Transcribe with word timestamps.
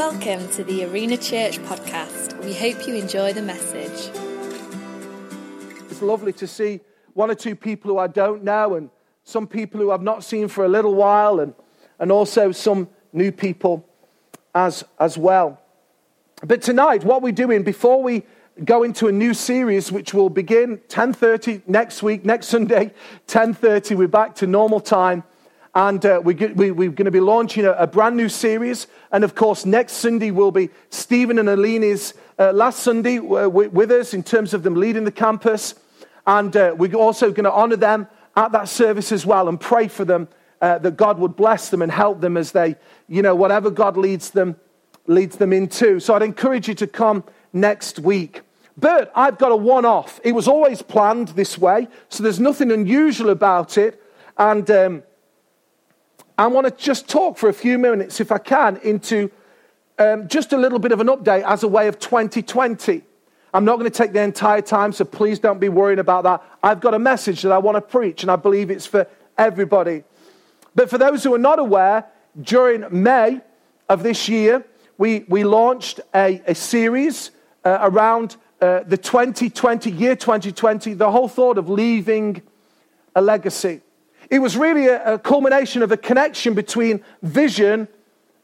Welcome 0.00 0.48
to 0.52 0.64
the 0.64 0.86
Arena 0.86 1.18
Church 1.18 1.58
podcast. 1.58 2.42
We 2.42 2.54
hope 2.54 2.88
you 2.88 2.94
enjoy 2.94 3.34
the 3.34 3.42
message. 3.42 4.10
It's 5.90 6.00
lovely 6.00 6.32
to 6.32 6.46
see 6.46 6.80
one 7.12 7.30
or 7.30 7.34
two 7.34 7.54
people 7.54 7.90
who 7.90 7.98
I 7.98 8.06
don't 8.06 8.42
know, 8.42 8.76
and 8.76 8.88
some 9.24 9.46
people 9.46 9.78
who 9.78 9.90
I've 9.90 10.00
not 10.00 10.24
seen 10.24 10.48
for 10.48 10.64
a 10.64 10.68
little 10.68 10.94
while, 10.94 11.40
and, 11.40 11.52
and 11.98 12.10
also 12.10 12.50
some 12.50 12.88
new 13.12 13.30
people 13.30 13.86
as, 14.54 14.84
as 14.98 15.18
well. 15.18 15.60
But 16.42 16.62
tonight, 16.62 17.04
what 17.04 17.20
we're 17.20 17.32
doing 17.32 17.62
before 17.62 18.02
we 18.02 18.22
go 18.64 18.84
into 18.84 19.06
a 19.06 19.12
new 19.12 19.34
series, 19.34 19.92
which 19.92 20.14
will 20.14 20.30
begin 20.30 20.78
10:30 20.88 21.68
next 21.68 22.02
week, 22.02 22.24
next 22.24 22.46
Sunday, 22.46 22.94
10:30, 23.26 23.98
we're 23.98 24.08
back 24.08 24.34
to 24.36 24.46
normal 24.46 24.80
time. 24.80 25.24
And 25.74 26.04
uh, 26.04 26.20
we, 26.24 26.34
we, 26.34 26.72
we're 26.72 26.90
going 26.90 27.04
to 27.04 27.12
be 27.12 27.20
launching 27.20 27.64
a, 27.64 27.72
a, 27.72 27.86
brand 27.86 28.16
new 28.16 28.28
series. 28.28 28.88
And 29.12 29.22
of 29.22 29.36
course, 29.36 29.64
next 29.64 29.94
Sunday 29.94 30.32
will 30.32 30.50
be 30.50 30.70
Stephen 30.90 31.38
and 31.38 31.48
Alini's 31.48 32.14
uh, 32.40 32.52
last 32.52 32.80
Sunday 32.80 33.18
uh, 33.18 33.48
with 33.48 33.92
us 33.92 34.12
in 34.12 34.24
terms 34.24 34.52
of 34.52 34.64
them 34.64 34.74
leading 34.74 35.04
the 35.04 35.12
campus. 35.12 35.74
And 36.26 36.56
uh, 36.56 36.74
we're 36.76 36.94
also 36.94 37.30
going 37.30 37.44
to 37.44 37.52
honor 37.52 37.76
them 37.76 38.08
at 38.36 38.50
that 38.50 38.68
service 38.68 39.12
as 39.12 39.24
well 39.24 39.48
and 39.48 39.60
pray 39.60 39.86
for 39.86 40.04
them 40.04 40.26
uh, 40.60 40.78
that 40.78 40.96
God 40.96 41.20
would 41.20 41.36
bless 41.36 41.68
them 41.68 41.82
and 41.82 41.92
help 41.92 42.20
them 42.20 42.36
as 42.36 42.50
they, 42.50 42.74
you 43.08 43.22
know, 43.22 43.36
whatever 43.36 43.70
God 43.70 43.96
leads 43.96 44.30
them, 44.30 44.56
leads 45.06 45.36
them 45.36 45.52
into. 45.52 46.00
So 46.00 46.14
I'd 46.14 46.22
encourage 46.22 46.66
you 46.66 46.74
to 46.74 46.86
come 46.88 47.22
next 47.52 48.00
week. 48.00 48.42
But 48.76 49.12
I've 49.14 49.38
got 49.38 49.52
a 49.52 49.56
one 49.56 49.84
off. 49.84 50.20
It 50.24 50.32
was 50.32 50.48
always 50.48 50.82
planned 50.82 51.28
this 51.28 51.56
way, 51.56 51.86
so 52.08 52.22
there's 52.22 52.40
nothing 52.40 52.72
unusual 52.72 53.30
about 53.30 53.78
it. 53.78 54.02
And. 54.36 54.68
Um, 54.68 55.02
I 56.40 56.46
want 56.46 56.66
to 56.66 56.82
just 56.82 57.06
talk 57.06 57.36
for 57.36 57.50
a 57.50 57.52
few 57.52 57.76
minutes, 57.76 58.18
if 58.18 58.32
I 58.32 58.38
can, 58.38 58.78
into 58.78 59.30
um, 59.98 60.26
just 60.26 60.54
a 60.54 60.56
little 60.56 60.78
bit 60.78 60.90
of 60.90 60.98
an 60.98 61.08
update 61.08 61.42
as 61.42 61.64
a 61.64 61.68
way 61.68 61.86
of 61.86 61.98
2020. 61.98 63.02
I'm 63.52 63.66
not 63.66 63.78
going 63.78 63.90
to 63.90 63.94
take 63.94 64.14
the 64.14 64.22
entire 64.22 64.62
time, 64.62 64.94
so 64.94 65.04
please 65.04 65.38
don't 65.38 65.60
be 65.60 65.68
worrying 65.68 65.98
about 65.98 66.24
that. 66.24 66.42
I've 66.62 66.80
got 66.80 66.94
a 66.94 66.98
message 66.98 67.42
that 67.42 67.52
I 67.52 67.58
want 67.58 67.76
to 67.76 67.82
preach, 67.82 68.22
and 68.22 68.30
I 68.30 68.36
believe 68.36 68.70
it's 68.70 68.86
for 68.86 69.06
everybody. 69.36 70.02
But 70.74 70.88
for 70.88 70.96
those 70.96 71.22
who 71.22 71.34
are 71.34 71.38
not 71.38 71.58
aware, 71.58 72.06
during 72.40 72.86
May 72.90 73.42
of 73.90 74.02
this 74.02 74.26
year, 74.26 74.64
we, 74.96 75.26
we 75.28 75.44
launched 75.44 76.00
a, 76.14 76.40
a 76.46 76.54
series 76.54 77.32
uh, 77.66 77.80
around 77.82 78.36
uh, 78.62 78.84
the 78.86 78.96
2020, 78.96 79.90
year 79.90 80.16
2020, 80.16 80.94
the 80.94 81.10
whole 81.10 81.28
thought 81.28 81.58
of 81.58 81.68
leaving 81.68 82.40
a 83.14 83.20
legacy. 83.20 83.82
It 84.30 84.38
was 84.38 84.56
really 84.56 84.86
a, 84.86 85.14
a 85.14 85.18
culmination 85.18 85.82
of 85.82 85.92
a 85.92 85.96
connection 85.96 86.54
between 86.54 87.04
vision 87.22 87.88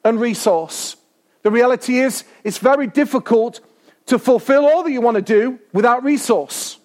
and 0.04 0.20
resource. 0.20 0.96
The 1.42 1.50
reality 1.50 2.00
is, 2.00 2.24
it's 2.42 2.58
very 2.58 2.88
difficult 2.88 3.60
to 4.06 4.18
fulfill 4.18 4.66
all 4.66 4.82
that 4.82 4.90
you 4.90 5.00
want 5.00 5.14
to 5.14 5.22
do 5.22 5.60
without 5.72 6.02
resource. 6.02 6.78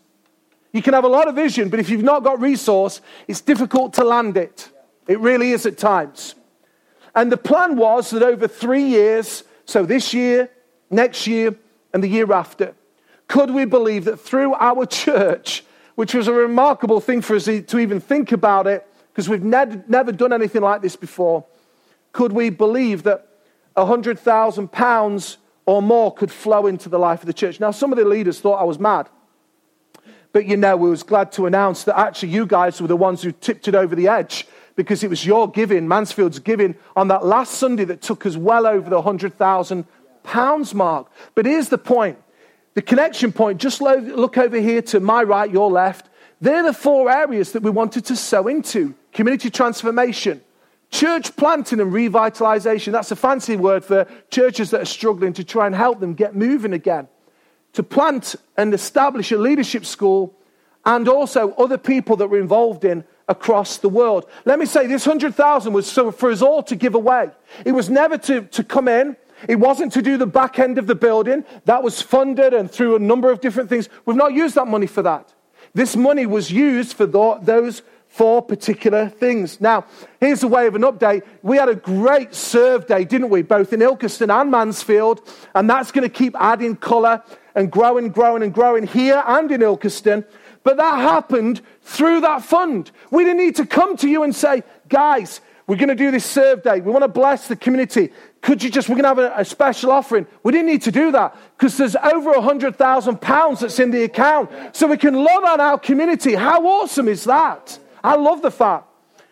You 0.71 0.81
can 0.81 0.93
have 0.93 1.03
a 1.03 1.09
lot 1.09 1.27
of 1.27 1.35
vision, 1.35 1.69
but 1.69 1.79
if 1.79 1.89
you've 1.89 2.03
not 2.03 2.23
got 2.23 2.39
resource, 2.39 3.01
it's 3.27 3.41
difficult 3.41 3.93
to 3.95 4.03
land 4.03 4.37
it. 4.37 4.69
It 5.07 5.19
really 5.19 5.51
is 5.51 5.65
at 5.65 5.77
times. 5.77 6.35
And 7.13 7.31
the 7.31 7.37
plan 7.37 7.75
was 7.75 8.11
that 8.11 8.23
over 8.23 8.47
three 8.47 8.83
years, 8.83 9.43
so 9.65 9.85
this 9.85 10.13
year, 10.13 10.49
next 10.89 11.27
year, 11.27 11.55
and 11.93 12.03
the 12.03 12.07
year 12.07 12.31
after, 12.31 12.73
could 13.27 13.51
we 13.51 13.65
believe 13.65 14.05
that 14.05 14.17
through 14.17 14.53
our 14.55 14.85
church, 15.05 15.63
which 15.95 16.13
was 16.13 16.27
a 16.27 16.33
remarkable 16.33 17.01
thing 17.01 17.21
for 17.21 17.35
us 17.35 17.45
to 17.45 17.79
even 17.79 17.99
think 17.99 18.31
about 18.31 18.67
it, 18.67 18.87
because 19.21 19.29
we've 19.29 19.43
ne- 19.43 19.83
never 19.87 20.11
done 20.11 20.33
anything 20.33 20.63
like 20.63 20.81
this 20.81 20.95
before, 20.95 21.45
could 22.11 22.33
we 22.33 22.49
believe 22.49 23.03
that 23.03 23.27
£100,000 23.77 25.37
or 25.67 25.81
more 25.83 26.11
could 26.11 26.31
flow 26.31 26.65
into 26.65 26.89
the 26.89 26.97
life 26.97 27.19
of 27.19 27.27
the 27.27 27.33
church? 27.33 27.59
Now, 27.59 27.69
some 27.69 27.91
of 27.91 27.99
the 27.99 28.05
leaders 28.05 28.39
thought 28.39 28.55
I 28.55 28.63
was 28.63 28.79
mad. 28.79 29.09
But 30.33 30.47
you 30.47 30.57
know, 30.57 30.75
we 30.75 30.89
was 30.89 31.03
glad 31.03 31.31
to 31.33 31.45
announce 31.45 31.83
that 31.83 31.99
actually 31.99 32.29
you 32.29 32.47
guys 32.47 32.81
were 32.81 32.87
the 32.87 32.97
ones 32.97 33.21
who 33.21 33.31
tipped 33.31 33.67
it 33.67 33.75
over 33.75 33.93
the 33.95 34.07
edge 34.07 34.47
because 34.75 35.03
it 35.03 35.09
was 35.11 35.23
your 35.23 35.47
giving, 35.51 35.87
Mansfield's 35.87 36.39
giving, 36.39 36.73
on 36.95 37.07
that 37.09 37.23
last 37.23 37.53
Sunday 37.53 37.83
that 37.83 38.01
took 38.01 38.25
us 38.25 38.35
well 38.35 38.65
over 38.65 38.89
the 38.89 39.03
£100,000 39.03 40.73
mark. 40.73 41.11
But 41.35 41.45
here's 41.45 41.69
the 41.69 41.77
point 41.77 42.17
the 42.73 42.81
connection 42.81 43.31
point. 43.31 43.61
Just 43.61 43.81
look 43.81 44.39
over 44.39 44.57
here 44.57 44.81
to 44.81 44.99
my 44.99 45.21
right, 45.21 45.51
your 45.51 45.69
left. 45.69 46.07
They're 46.41 46.63
the 46.63 46.73
four 46.73 47.09
areas 47.11 47.51
that 47.51 47.61
we 47.61 47.69
wanted 47.69 48.05
to 48.05 48.15
sow 48.15 48.47
into 48.47 48.95
community 49.13 49.51
transformation, 49.51 50.41
church 50.89 51.35
planting 51.35 51.79
and 51.79 51.93
revitalization. 51.93 52.91
That's 52.91 53.11
a 53.11 53.15
fancy 53.15 53.55
word 53.55 53.85
for 53.85 54.07
churches 54.31 54.71
that 54.71 54.81
are 54.81 54.85
struggling 54.85 55.33
to 55.33 55.43
try 55.43 55.67
and 55.67 55.75
help 55.75 55.99
them 55.99 56.15
get 56.15 56.35
moving 56.35 56.73
again. 56.73 57.07
To 57.73 57.83
plant 57.83 58.35
and 58.57 58.73
establish 58.73 59.31
a 59.31 59.37
leadership 59.37 59.85
school 59.85 60.35
and 60.83 61.07
also 61.07 61.51
other 61.53 61.77
people 61.77 62.15
that 62.17 62.27
were 62.27 62.39
involved 62.39 62.83
in 62.85 63.03
across 63.27 63.77
the 63.77 63.87
world. 63.87 64.25
Let 64.43 64.57
me 64.57 64.65
say 64.65 64.87
this 64.87 65.05
100,000 65.05 65.71
was 65.71 65.91
for 65.93 66.31
us 66.31 66.41
all 66.41 66.63
to 66.63 66.75
give 66.75 66.95
away. 66.95 67.29
It 67.65 67.71
was 67.71 67.89
never 67.89 68.17
to, 68.17 68.41
to 68.41 68.63
come 68.63 68.87
in. 68.87 69.15
It 69.47 69.55
wasn't 69.55 69.93
to 69.93 70.01
do 70.01 70.17
the 70.17 70.27
back 70.27 70.57
end 70.57 70.79
of 70.79 70.87
the 70.87 70.95
building. 70.95 71.45
That 71.65 71.83
was 71.83 72.01
funded 72.01 72.53
and 72.53 72.69
through 72.69 72.95
a 72.95 72.99
number 72.99 73.31
of 73.31 73.41
different 73.41 73.69
things. 73.69 73.89
We've 74.05 74.17
not 74.17 74.33
used 74.33 74.55
that 74.55 74.67
money 74.67 74.87
for 74.87 75.03
that. 75.03 75.33
This 75.73 75.95
money 75.95 76.25
was 76.25 76.51
used 76.51 76.93
for 76.93 77.05
those 77.05 77.81
four 78.07 78.41
particular 78.41 79.07
things. 79.07 79.61
Now, 79.61 79.85
here's 80.19 80.43
a 80.43 80.47
way 80.47 80.67
of 80.67 80.75
an 80.75 80.81
update. 80.81 81.23
We 81.43 81.55
had 81.55 81.69
a 81.69 81.75
great 81.75 82.35
serve 82.35 82.85
day, 82.85 83.05
didn't 83.05 83.29
we? 83.29 83.41
Both 83.41 83.71
in 83.71 83.79
Ilkeston 83.79 84.29
and 84.29 84.51
Mansfield. 84.51 85.21
And 85.55 85.69
that's 85.69 85.91
going 85.93 86.03
to 86.07 86.13
keep 86.13 86.35
adding 86.37 86.75
colour 86.75 87.23
and 87.55 87.71
growing, 87.71 88.09
growing, 88.09 88.43
and 88.43 88.53
growing 88.53 88.85
here 88.85 89.23
and 89.25 89.49
in 89.49 89.61
Ilkeston. 89.61 90.25
But 90.63 90.77
that 90.77 90.99
happened 90.99 91.61
through 91.83 92.21
that 92.21 92.43
fund. 92.43 92.91
We 93.11 93.23
didn't 93.23 93.39
need 93.39 93.55
to 93.55 93.65
come 93.65 93.95
to 93.97 94.09
you 94.09 94.23
and 94.23 94.35
say, 94.35 94.63
guys, 94.89 95.39
we're 95.67 95.77
going 95.77 95.89
to 95.89 95.95
do 95.95 96.11
this 96.11 96.25
serve 96.25 96.63
day. 96.63 96.81
We 96.81 96.91
want 96.91 97.03
to 97.03 97.07
bless 97.07 97.47
the 97.47 97.55
community. 97.55 98.11
Could 98.41 98.63
you 98.63 98.71
just, 98.71 98.89
we're 98.89 98.95
going 98.95 99.15
to 99.15 99.21
have 99.23 99.33
a, 99.37 99.41
a 99.41 99.45
special 99.45 99.91
offering. 99.91 100.25
We 100.41 100.51
didn't 100.51 100.67
need 100.67 100.81
to 100.83 100.91
do 100.91 101.11
that 101.11 101.35
because 101.57 101.77
there's 101.77 101.95
over 101.95 102.31
a 102.31 102.41
hundred 102.41 102.75
thousand 102.75 103.21
pounds 103.21 103.59
that's 103.59 103.79
in 103.79 103.91
the 103.91 104.03
account. 104.03 104.49
So 104.75 104.87
we 104.87 104.97
can 104.97 105.13
love 105.13 105.43
on 105.43 105.61
our 105.61 105.77
community. 105.77 106.33
How 106.33 106.65
awesome 106.65 107.07
is 107.07 107.23
that? 107.25 107.77
I 108.03 108.15
love 108.15 108.41
the 108.41 108.49
fact. 108.49 108.87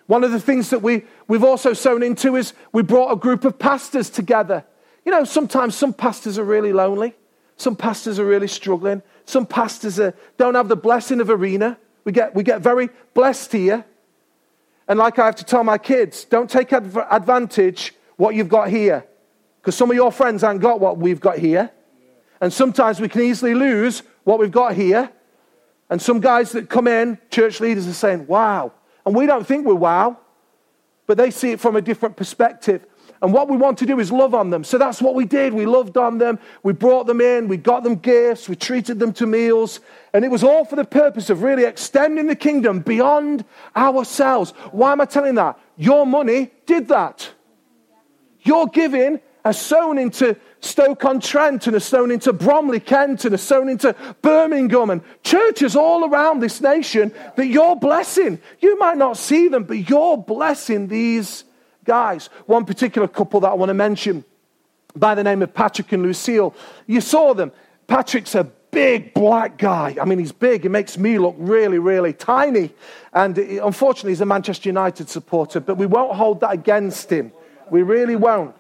One 0.06 0.24
of 0.24 0.32
the 0.32 0.40
things 0.40 0.70
that 0.70 0.84
we, 0.84 1.04
we've 1.28 1.44
also 1.44 1.74
sown 1.74 2.04
into 2.04 2.36
is 2.36 2.54
we 2.72 2.84
brought 2.84 3.12
a 3.12 3.16
group 3.16 3.46
of 3.46 3.58
pastors 3.58 4.10
together. 4.12 4.64
You 5.06 5.12
know, 5.12 5.24
sometimes 5.24 5.76
some 5.76 5.94
pastors 5.94 6.38
are 6.38 6.44
really 6.44 6.74
lonely. 6.74 7.16
Some 7.58 7.76
pastors 7.76 8.20
are 8.20 8.26
really 8.26 8.48
struggling. 8.48 9.02
Some 9.26 9.46
pastors 9.46 10.00
are, 10.00 10.14
don't 10.38 10.56
have 10.56 10.68
the 10.68 10.76
blessing 10.76 11.20
of 11.20 11.30
arena. 11.30 11.78
We 12.06 12.12
get, 12.12 12.36
we 12.36 12.44
get 12.44 12.62
very 12.62 12.90
blessed 13.14 13.52
here. 13.52 13.86
And 14.88 14.98
like 14.98 15.20
I 15.20 15.26
have 15.26 15.36
to 15.38 15.46
tell 15.46 15.64
my 15.64 15.78
kids, 15.78 16.26
don't 16.26 16.50
take 16.50 16.74
adv- 16.74 17.06
advantage 17.12 17.94
what 18.20 18.36
you've 18.36 18.50
got 18.50 18.70
here. 18.70 19.06
Because 19.62 19.76
some 19.76 19.90
of 19.90 19.96
your 19.96 20.12
friends 20.12 20.42
haven't 20.42 20.60
got 20.60 20.82
what 20.82 20.98
we've 20.98 21.22
got 21.22 21.38
here. 21.38 21.72
And 22.42 22.52
sometimes 22.52 23.00
we 23.00 23.08
can 23.08 23.22
easily 23.22 23.54
lose 23.54 24.04
what 24.26 24.40
we've 24.40 24.52
got 24.52 24.76
here. 24.76 25.10
And 25.90 26.02
some 26.02 26.20
guys 26.20 26.52
that 26.52 26.70
come 26.70 26.88
in, 26.88 27.18
church 27.32 27.62
leaders, 27.62 27.88
are 27.88 27.94
saying, 27.94 28.28
wow. 28.28 28.74
And 29.06 29.16
we 29.16 29.26
don't 29.26 29.48
think 29.48 29.66
we're 29.66 29.74
wow, 29.74 30.18
but 31.08 31.18
they 31.18 31.32
see 31.32 31.52
it 31.52 31.62
from 31.62 31.78
a 31.78 31.82
different 31.82 32.18
perspective. 32.18 32.86
And 33.22 33.34
what 33.34 33.50
we 33.50 33.56
want 33.56 33.78
to 33.80 33.86
do 33.86 34.00
is 34.00 34.12
love 34.12 34.36
on 34.36 34.50
them. 34.50 34.66
So 34.66 34.78
that's 34.78 35.02
what 35.02 35.16
we 35.16 35.24
did. 35.24 35.54
We 35.54 35.66
loved 35.66 35.98
on 35.98 36.18
them. 36.18 36.40
We 36.62 36.74
brought 36.74 37.08
them 37.08 37.22
in. 37.22 37.48
We 37.48 37.56
got 37.56 37.84
them 37.84 37.96
gifts. 37.96 38.50
We 38.50 38.56
treated 38.58 39.00
them 39.00 39.14
to 39.14 39.26
meals. 39.26 39.80
And 40.14 40.26
it 40.26 40.32
was 40.32 40.44
all 40.44 40.66
for 40.66 40.76
the 40.76 40.86
purpose 40.86 41.30
of 41.30 41.42
really 41.42 41.64
extending 41.64 42.28
the 42.28 42.36
kingdom 42.36 42.80
beyond 42.82 43.46
ourselves. 43.76 44.52
Why 44.72 44.92
am 44.92 45.00
I 45.00 45.06
telling 45.06 45.36
that? 45.36 45.58
Your 45.78 46.06
money 46.06 46.52
did 46.66 46.90
that. 46.90 47.30
Your 48.42 48.68
giving 48.68 49.20
has 49.46 49.60
sown 49.60 49.98
into 49.98 50.36
Stoke-on-Trent 50.62 51.68
and 51.68 51.74
has 51.74 51.86
sown 51.86 52.12
into 52.12 52.34
Bromley, 52.34 52.80
Kent 52.80 53.24
and 53.24 53.32
has 53.32 53.42
sown 53.42 53.70
into 53.70 53.96
Birmingham 54.22 54.90
and 54.90 55.02
churches 55.24 55.76
all 55.76 56.10
around 56.10 56.42
this 56.42 56.60
nation 56.60 57.14
that 57.38 57.48
you're 57.48 57.78
blessing. 57.78 58.42
You 58.60 58.78
might 58.78 58.98
not 58.98 59.18
see 59.18 59.48
them, 59.48 59.64
but 59.64 59.90
you're 59.90 60.18
blessing 60.18 60.88
these 60.88 61.46
guys. 61.86 62.28
One 62.46 62.66
particular 62.66 63.08
couple 63.08 63.40
that 63.40 63.50
I 63.50 63.54
want 63.54 63.70
to 63.70 63.74
mention 63.74 64.26
by 64.96 65.16
the 65.16 65.24
name 65.24 65.42
of 65.42 65.54
Patrick 65.54 65.92
and 65.94 66.04
Lucille. 66.04 66.54
You 66.86 67.00
saw 67.00 67.34
them. 67.34 67.52
Patrick's 67.88 68.36
a 68.36 68.44
big 68.44 69.14
black 69.14 69.58
guy. 69.58 69.96
I 70.00 70.06
mean, 70.06 70.20
he's 70.20 70.32
big. 70.32 70.64
He 70.64 70.70
makes 70.70 70.98
me 70.98 71.18
look 71.18 71.36
really, 71.40 71.80
really 71.80 72.14
tiny. 72.14 72.72
And 73.14 73.38
unfortunately, 73.38 74.12
he's 74.12 74.22
a 74.22 74.26
Manchester 74.26 74.70
United 74.70 75.10
supporter, 75.10 75.60
but 75.60 75.76
we 75.76 75.86
won't 75.86 76.14
hold 76.14 76.42
that 76.42 76.52
against 76.52 77.10
him. 77.10 77.32
We 77.72 77.82
really 77.84 78.16
won't. 78.16 78.56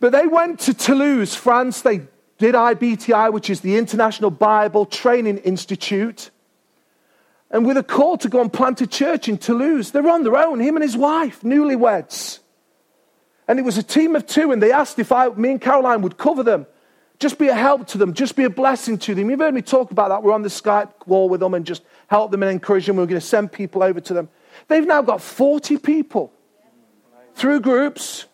But 0.00 0.12
they 0.12 0.26
went 0.26 0.60
to 0.60 0.74
Toulouse, 0.74 1.34
France. 1.34 1.80
They 1.80 2.02
did 2.38 2.54
IBTI, 2.54 3.32
which 3.32 3.48
is 3.48 3.60
the 3.60 3.76
International 3.76 4.30
Bible 4.30 4.86
Training 4.86 5.38
Institute. 5.38 6.30
And 7.50 7.64
with 7.64 7.76
a 7.76 7.82
call 7.82 8.18
to 8.18 8.28
go 8.28 8.40
and 8.40 8.52
plant 8.52 8.80
a 8.80 8.86
church 8.86 9.28
in 9.28 9.38
Toulouse, 9.38 9.92
they're 9.92 10.08
on 10.08 10.24
their 10.24 10.36
own, 10.36 10.60
him 10.60 10.76
and 10.76 10.82
his 10.82 10.96
wife, 10.96 11.42
newlyweds. 11.42 12.40
And 13.46 13.58
it 13.58 13.62
was 13.62 13.78
a 13.78 13.82
team 13.82 14.16
of 14.16 14.26
two, 14.26 14.52
and 14.52 14.62
they 14.62 14.72
asked 14.72 14.98
if 14.98 15.12
I, 15.12 15.28
me 15.28 15.52
and 15.52 15.60
Caroline 15.60 16.02
would 16.02 16.16
cover 16.16 16.42
them. 16.42 16.66
Just 17.20 17.38
be 17.38 17.48
a 17.48 17.54
help 17.54 17.86
to 17.88 17.98
them, 17.98 18.12
just 18.12 18.34
be 18.34 18.44
a 18.44 18.50
blessing 18.50 18.98
to 18.98 19.14
them. 19.14 19.30
You've 19.30 19.38
heard 19.38 19.54
me 19.54 19.62
talk 19.62 19.92
about 19.92 20.08
that. 20.08 20.22
We're 20.22 20.32
on 20.32 20.42
the 20.42 20.48
Skype 20.48 21.06
wall 21.06 21.28
with 21.28 21.40
them 21.40 21.54
and 21.54 21.64
just 21.64 21.82
help 22.08 22.32
them 22.32 22.42
and 22.42 22.50
encourage 22.50 22.86
them. 22.86 22.96
We're 22.96 23.06
going 23.06 23.20
to 23.20 23.26
send 23.26 23.52
people 23.52 23.82
over 23.82 24.00
to 24.00 24.14
them. 24.14 24.28
They've 24.66 24.86
now 24.86 25.00
got 25.00 25.20
40 25.20 25.78
people 25.78 26.32
through 27.34 27.60
groups, 27.60 28.26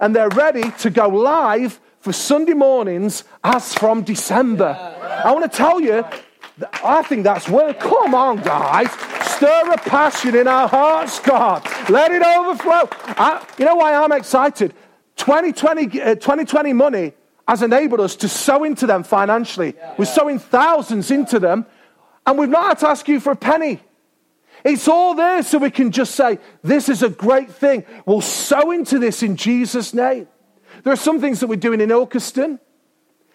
and 0.00 0.14
they're 0.14 0.28
ready 0.30 0.70
to 0.78 0.90
go 0.90 1.08
live 1.08 1.80
for 2.00 2.12
Sunday 2.12 2.54
mornings 2.54 3.24
as 3.42 3.74
from 3.74 4.02
December. 4.02 4.76
I 5.24 5.32
want 5.32 5.50
to 5.50 5.56
tell 5.56 5.80
you, 5.80 6.04
I 6.84 7.02
think 7.02 7.24
that's 7.24 7.48
worth. 7.48 7.78
Come 7.78 8.14
on, 8.14 8.38
guys. 8.38 8.90
Stir 9.36 9.72
a 9.72 9.78
passion 9.78 10.34
in 10.34 10.48
our 10.48 10.68
hearts, 10.68 11.20
God. 11.20 11.64
Let 11.88 12.10
it 12.12 12.22
overflow. 12.22 12.88
I, 13.16 13.46
you 13.58 13.64
know 13.64 13.76
why 13.76 13.94
I'm 13.94 14.12
excited? 14.12 14.74
2020, 15.16 16.00
uh, 16.00 16.14
2020 16.14 16.72
money 16.72 17.12
has 17.46 17.62
enabled 17.62 18.00
us 18.00 18.16
to 18.16 18.28
sow 18.28 18.64
into 18.64 18.86
them 18.86 19.02
financially. 19.02 19.74
We're 19.96 20.04
sowing 20.04 20.38
thousands 20.38 21.10
into 21.10 21.38
them, 21.38 21.66
and 22.26 22.38
we've 22.38 22.48
not 22.48 22.68
had 22.68 22.78
to 22.80 22.88
ask 22.88 23.08
you 23.08 23.20
for 23.20 23.32
a 23.32 23.36
penny. 23.36 23.80
It's 24.64 24.88
all 24.88 25.14
there 25.14 25.42
so 25.42 25.58
we 25.58 25.70
can 25.70 25.90
just 25.90 26.14
say, 26.14 26.38
This 26.62 26.88
is 26.88 27.02
a 27.02 27.08
great 27.08 27.50
thing. 27.50 27.84
We'll 28.06 28.20
sow 28.20 28.70
into 28.70 28.98
this 28.98 29.22
in 29.22 29.36
Jesus' 29.36 29.94
name. 29.94 30.28
There 30.82 30.92
are 30.92 30.96
some 30.96 31.20
things 31.20 31.40
that 31.40 31.46
we're 31.46 31.56
doing 31.56 31.80
in 31.80 31.90
Ilkeston. 31.90 32.58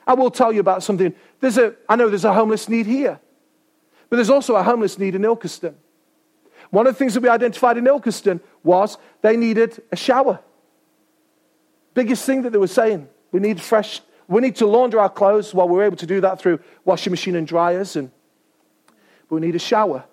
I 0.05 0.13
will 0.13 0.31
tell 0.31 0.51
you 0.51 0.59
about 0.59 0.83
something. 0.83 1.13
There's 1.39 1.57
a, 1.57 1.75
I 1.87 1.95
know 1.95 2.09
there's 2.09 2.25
a 2.25 2.33
homeless 2.33 2.67
need 2.67 2.85
here, 2.85 3.19
but 4.09 4.17
there's 4.17 4.29
also 4.29 4.55
a 4.55 4.63
homeless 4.63 4.97
need 4.97 5.15
in 5.15 5.21
Ilkeston. 5.21 5.75
One 6.69 6.87
of 6.87 6.93
the 6.93 6.97
things 6.97 7.13
that 7.13 7.21
we 7.21 7.29
identified 7.29 7.77
in 7.77 7.85
Ilkeston 7.85 8.41
was 8.63 8.97
they 9.21 9.37
needed 9.37 9.81
a 9.91 9.95
shower. 9.95 10.39
Biggest 11.93 12.25
thing 12.25 12.41
that 12.41 12.51
they 12.51 12.57
were 12.57 12.67
saying. 12.67 13.07
We 13.31 13.39
need 13.39 13.61
fresh, 13.61 14.01
we 14.27 14.41
need 14.41 14.55
to 14.57 14.65
launder 14.65 14.99
our 14.99 15.09
clothes. 15.09 15.53
Well, 15.53 15.69
we're 15.69 15.83
able 15.83 15.97
to 15.97 16.05
do 16.05 16.21
that 16.21 16.39
through 16.39 16.59
washing 16.85 17.11
machine 17.11 17.35
and 17.35 17.47
dryers, 17.47 17.95
and, 17.95 18.11
but 19.29 19.35
we 19.35 19.41
need 19.41 19.55
a 19.55 19.59
shower. 19.59 20.05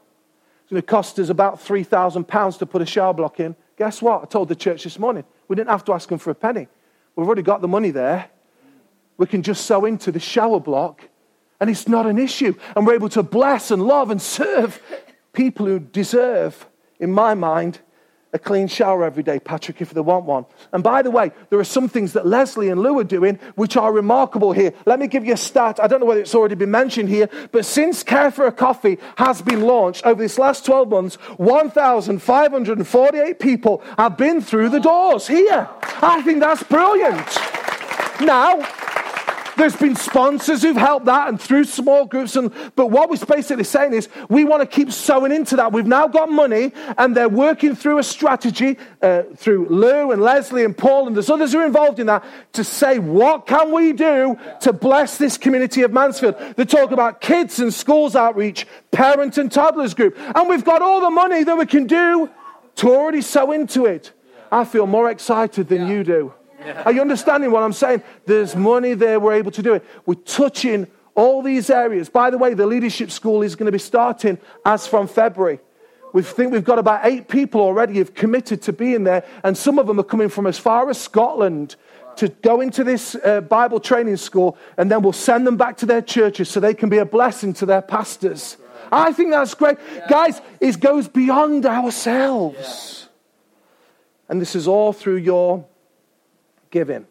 Going 0.70 0.82
to 0.82 0.86
cost 0.86 1.18
us 1.18 1.30
about 1.30 1.58
£3,000 1.58 2.58
to 2.58 2.66
put 2.66 2.80
a 2.80 2.86
shower 2.86 3.12
block 3.12 3.40
in. 3.40 3.56
Guess 3.76 4.00
what? 4.00 4.22
I 4.22 4.26
told 4.26 4.48
the 4.48 4.54
church 4.54 4.84
this 4.84 5.00
morning. 5.00 5.24
We 5.48 5.56
didn't 5.56 5.70
have 5.70 5.84
to 5.86 5.92
ask 5.92 6.08
them 6.08 6.18
for 6.18 6.30
a 6.30 6.34
penny. 6.34 6.68
We've 7.16 7.26
already 7.26 7.42
got 7.42 7.60
the 7.60 7.66
money 7.66 7.90
there. 7.90 8.30
We 9.16 9.26
can 9.26 9.42
just 9.42 9.66
sow 9.66 9.84
into 9.84 10.12
the 10.12 10.20
shower 10.20 10.60
block, 10.60 11.08
and 11.58 11.68
it's 11.68 11.88
not 11.88 12.06
an 12.06 12.18
issue. 12.18 12.54
And 12.76 12.86
we're 12.86 12.94
able 12.94 13.08
to 13.10 13.22
bless 13.24 13.72
and 13.72 13.82
love 13.82 14.12
and 14.12 14.22
serve 14.22 14.80
people 15.32 15.66
who 15.66 15.80
deserve, 15.80 16.68
in 17.00 17.10
my 17.10 17.34
mind, 17.34 17.80
a 18.32 18.38
clean 18.38 18.68
shower 18.68 19.04
every 19.04 19.22
day, 19.22 19.40
Patrick, 19.40 19.80
if 19.80 19.90
they 19.90 20.00
want 20.00 20.24
one. 20.24 20.46
And 20.72 20.82
by 20.82 21.02
the 21.02 21.10
way, 21.10 21.32
there 21.48 21.58
are 21.58 21.64
some 21.64 21.88
things 21.88 22.12
that 22.12 22.26
Leslie 22.26 22.68
and 22.68 22.80
Lou 22.80 22.98
are 22.98 23.04
doing 23.04 23.38
which 23.56 23.76
are 23.76 23.92
remarkable 23.92 24.52
here. 24.52 24.72
Let 24.86 25.00
me 25.00 25.08
give 25.08 25.24
you 25.24 25.34
a 25.34 25.36
stat. 25.36 25.80
I 25.82 25.88
don't 25.88 26.00
know 26.00 26.06
whether 26.06 26.20
it's 26.20 26.34
already 26.34 26.54
been 26.54 26.70
mentioned 26.70 27.08
here, 27.08 27.28
but 27.50 27.64
since 27.64 28.02
Care 28.02 28.30
for 28.30 28.46
a 28.46 28.52
Coffee 28.52 28.98
has 29.16 29.42
been 29.42 29.62
launched 29.62 30.06
over 30.06 30.22
this 30.22 30.38
last 30.38 30.64
12 30.64 30.88
months, 30.88 31.16
1,548 31.38 33.40
people 33.40 33.82
have 33.98 34.16
been 34.16 34.40
through 34.40 34.68
the 34.68 34.80
doors 34.80 35.26
here. 35.26 35.68
I 36.02 36.22
think 36.22 36.40
that's 36.40 36.62
brilliant. 36.62 37.26
Now, 38.20 38.60
there's 39.60 39.76
been 39.76 39.94
sponsors 39.94 40.62
who've 40.62 40.74
helped 40.74 41.04
that 41.04 41.28
and 41.28 41.38
through 41.38 41.64
small 41.64 42.06
groups. 42.06 42.34
And, 42.34 42.50
but 42.76 42.86
what 42.86 43.10
we're 43.10 43.18
basically 43.26 43.64
saying 43.64 43.92
is 43.92 44.08
we 44.30 44.42
want 44.42 44.62
to 44.62 44.66
keep 44.66 44.90
sowing 44.90 45.32
into 45.32 45.56
that. 45.56 45.70
We've 45.70 45.86
now 45.86 46.06
got 46.08 46.30
money 46.30 46.72
and 46.96 47.14
they're 47.14 47.28
working 47.28 47.76
through 47.76 47.98
a 47.98 48.02
strategy 48.02 48.78
uh, 49.02 49.24
through 49.36 49.68
Lou 49.68 50.12
and 50.12 50.22
Leslie 50.22 50.64
and 50.64 50.76
Paul 50.76 51.06
and 51.06 51.14
there's 51.14 51.28
others 51.28 51.52
who 51.52 51.58
are 51.58 51.66
involved 51.66 51.98
in 51.98 52.06
that 52.06 52.24
to 52.54 52.64
say, 52.64 52.98
what 52.98 53.46
can 53.46 53.70
we 53.70 53.92
do 53.92 54.38
to 54.62 54.72
bless 54.72 55.18
this 55.18 55.36
community 55.36 55.82
of 55.82 55.92
Mansfield? 55.92 56.36
They 56.56 56.64
talk 56.64 56.90
about 56.90 57.20
kids 57.20 57.58
and 57.58 57.72
schools 57.72 58.16
outreach, 58.16 58.66
parent 58.92 59.36
and 59.36 59.52
toddlers 59.52 59.92
group. 59.92 60.16
And 60.18 60.48
we've 60.48 60.64
got 60.64 60.80
all 60.80 61.02
the 61.02 61.10
money 61.10 61.44
that 61.44 61.58
we 61.58 61.66
can 61.66 61.86
do 61.86 62.30
to 62.76 62.88
already 62.88 63.20
sow 63.20 63.52
into 63.52 63.84
it. 63.84 64.12
I 64.50 64.64
feel 64.64 64.86
more 64.86 65.10
excited 65.10 65.68
than 65.68 65.86
you 65.86 66.02
do. 66.02 66.32
Are 66.84 66.92
you 66.92 67.00
understanding 67.00 67.50
what 67.50 67.62
I'm 67.62 67.72
saying? 67.72 68.02
There's 68.26 68.54
money 68.54 68.94
there, 68.94 69.18
we're 69.20 69.34
able 69.34 69.50
to 69.52 69.62
do 69.62 69.74
it. 69.74 69.84
We're 70.06 70.14
touching 70.14 70.86
all 71.14 71.42
these 71.42 71.70
areas. 71.70 72.08
By 72.08 72.30
the 72.30 72.38
way, 72.38 72.54
the 72.54 72.66
leadership 72.66 73.10
school 73.10 73.42
is 73.42 73.56
going 73.56 73.66
to 73.66 73.72
be 73.72 73.78
starting 73.78 74.38
as 74.64 74.86
from 74.86 75.08
February. 75.08 75.60
We 76.12 76.22
think 76.22 76.52
we've 76.52 76.64
got 76.64 76.78
about 76.78 77.04
eight 77.04 77.28
people 77.28 77.60
already 77.60 77.94
who 77.94 77.98
have 78.00 78.14
committed 78.14 78.62
to 78.62 78.72
being 78.72 79.04
there, 79.04 79.24
and 79.44 79.56
some 79.56 79.78
of 79.78 79.86
them 79.86 80.00
are 80.00 80.04
coming 80.04 80.28
from 80.28 80.46
as 80.46 80.58
far 80.58 80.90
as 80.90 81.00
Scotland 81.00 81.76
to 82.16 82.28
go 82.28 82.60
into 82.60 82.82
this 82.84 83.14
uh, 83.14 83.40
Bible 83.40 83.80
training 83.80 84.16
school, 84.16 84.58
and 84.76 84.90
then 84.90 85.02
we'll 85.02 85.12
send 85.12 85.46
them 85.46 85.56
back 85.56 85.76
to 85.78 85.86
their 85.86 86.02
churches 86.02 86.48
so 86.48 86.58
they 86.58 86.74
can 86.74 86.88
be 86.88 86.98
a 86.98 87.06
blessing 87.06 87.52
to 87.54 87.66
their 87.66 87.82
pastors. 87.82 88.56
I 88.90 89.12
think 89.12 89.30
that's 89.30 89.54
great. 89.54 89.78
Yeah. 89.94 90.06
Guys, 90.08 90.40
it 90.58 90.80
goes 90.80 91.06
beyond 91.06 91.64
ourselves. 91.64 93.06
Yeah. 93.06 93.08
And 94.30 94.40
this 94.40 94.56
is 94.56 94.66
all 94.66 94.92
through 94.92 95.16
your 95.16 95.64
giving. 96.70 97.06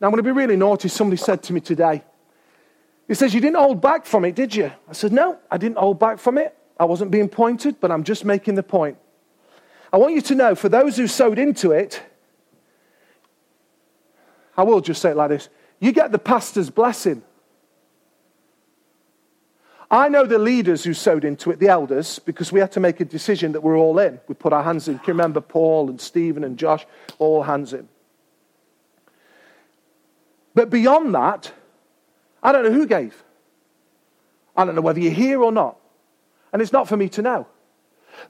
Now, 0.00 0.06
I'm 0.06 0.12
going 0.12 0.16
to 0.18 0.22
be 0.22 0.30
really 0.30 0.56
naughty. 0.56 0.88
Somebody 0.88 1.16
said 1.16 1.42
to 1.44 1.52
me 1.52 1.60
today, 1.60 2.02
he 3.06 3.14
says, 3.14 3.34
You 3.34 3.40
didn't 3.40 3.56
hold 3.56 3.80
back 3.80 4.06
from 4.06 4.24
it, 4.24 4.34
did 4.34 4.54
you? 4.54 4.70
I 4.88 4.92
said, 4.92 5.12
No, 5.12 5.38
I 5.50 5.56
didn't 5.56 5.78
hold 5.78 5.98
back 5.98 6.18
from 6.18 6.38
it. 6.38 6.56
I 6.78 6.84
wasn't 6.84 7.10
being 7.10 7.28
pointed, 7.28 7.80
but 7.80 7.90
I'm 7.90 8.04
just 8.04 8.24
making 8.24 8.54
the 8.54 8.62
point. 8.62 8.98
I 9.92 9.96
want 9.96 10.14
you 10.14 10.20
to 10.20 10.34
know, 10.34 10.54
for 10.54 10.68
those 10.68 10.96
who 10.96 11.06
sowed 11.06 11.38
into 11.38 11.72
it, 11.72 12.02
I 14.56 14.62
will 14.62 14.80
just 14.80 15.00
say 15.00 15.10
it 15.10 15.16
like 15.16 15.30
this 15.30 15.48
you 15.80 15.92
get 15.92 16.12
the 16.12 16.18
pastor's 16.18 16.70
blessing. 16.70 17.22
I 19.90 20.10
know 20.10 20.26
the 20.26 20.38
leaders 20.38 20.84
who 20.84 20.92
sowed 20.92 21.24
into 21.24 21.50
it, 21.50 21.60
the 21.60 21.68
elders, 21.68 22.18
because 22.18 22.52
we 22.52 22.60
had 22.60 22.72
to 22.72 22.80
make 22.80 23.00
a 23.00 23.06
decision 23.06 23.52
that 23.52 23.62
we're 23.62 23.78
all 23.78 23.98
in. 23.98 24.20
We 24.28 24.34
put 24.34 24.52
our 24.52 24.62
hands 24.62 24.86
in. 24.86 24.98
Can 24.98 25.06
you 25.06 25.12
remember 25.14 25.40
Paul 25.40 25.88
and 25.88 25.98
Stephen 25.98 26.44
and 26.44 26.58
Josh? 26.58 26.86
All 27.18 27.42
hands 27.42 27.72
in. 27.72 27.88
But 30.54 30.70
beyond 30.70 31.14
that, 31.14 31.52
I 32.42 32.52
don't 32.52 32.64
know 32.64 32.72
who 32.72 32.86
gave. 32.86 33.22
I 34.56 34.64
don't 34.64 34.74
know 34.74 34.80
whether 34.80 35.00
you're 35.00 35.12
here 35.12 35.42
or 35.42 35.52
not. 35.52 35.76
And 36.52 36.60
it's 36.60 36.72
not 36.72 36.88
for 36.88 36.96
me 36.96 37.08
to 37.10 37.22
know. 37.22 37.46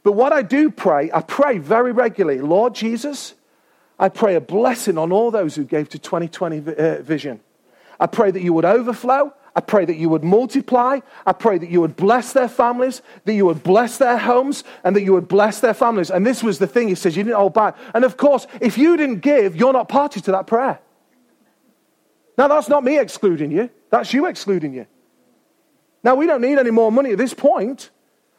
But 0.02 0.12
what 0.12 0.32
I 0.32 0.42
do 0.42 0.70
pray, 0.70 1.10
I 1.12 1.22
pray 1.22 1.58
very 1.58 1.92
regularly, 1.92 2.40
Lord 2.40 2.74
Jesus, 2.74 3.34
I 3.98 4.08
pray 4.08 4.34
a 4.34 4.40
blessing 4.40 4.98
on 4.98 5.12
all 5.12 5.30
those 5.30 5.54
who 5.54 5.64
gave 5.64 5.88
to 5.90 5.98
2020 5.98 6.58
uh, 6.58 7.02
vision. 7.02 7.40
I 7.98 8.06
pray 8.06 8.30
that 8.30 8.42
you 8.42 8.52
would 8.52 8.64
overflow. 8.64 9.32
I 9.56 9.60
pray 9.60 9.84
that 9.84 9.96
you 9.96 10.08
would 10.08 10.22
multiply. 10.22 11.00
I 11.26 11.32
pray 11.32 11.58
that 11.58 11.68
you 11.68 11.80
would 11.80 11.96
bless 11.96 12.32
their 12.32 12.48
families, 12.48 13.02
that 13.24 13.32
you 13.32 13.44
would 13.46 13.64
bless 13.64 13.98
their 13.98 14.16
homes, 14.16 14.62
and 14.84 14.94
that 14.94 15.02
you 15.02 15.12
would 15.14 15.26
bless 15.26 15.58
their 15.58 15.74
families. 15.74 16.10
And 16.10 16.24
this 16.24 16.42
was 16.44 16.60
the 16.60 16.68
thing 16.68 16.86
he 16.86 16.94
says, 16.94 17.16
you 17.16 17.24
didn't 17.24 17.36
hold 17.36 17.54
back. 17.54 17.76
And 17.92 18.04
of 18.04 18.16
course, 18.16 18.46
if 18.60 18.78
you 18.78 18.96
didn't 18.96 19.18
give, 19.18 19.56
you're 19.56 19.72
not 19.72 19.88
party 19.88 20.20
to 20.20 20.32
that 20.32 20.46
prayer. 20.46 20.78
Now, 22.38 22.46
that's 22.46 22.68
not 22.68 22.84
me 22.84 22.98
excluding 22.98 23.50
you, 23.50 23.68
that's 23.90 24.14
you 24.14 24.26
excluding 24.26 24.72
you. 24.72 24.86
Now, 26.04 26.14
we 26.14 26.26
don't 26.26 26.40
need 26.40 26.56
any 26.56 26.70
more 26.70 26.92
money 26.92 27.10
at 27.10 27.18
this 27.18 27.34
point. 27.34 27.90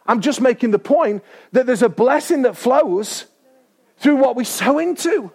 I'm 0.08 0.22
just 0.22 0.40
making 0.40 0.72
the 0.72 0.80
point 0.80 1.22
that 1.52 1.66
there's 1.66 1.84
a 1.84 1.90
blessing 1.90 2.44
that 2.44 2.56
flows 2.56 3.26
through 3.98 4.16
what 4.16 4.38
we 4.38 4.46
sow 4.46 4.80
into. 4.80 5.32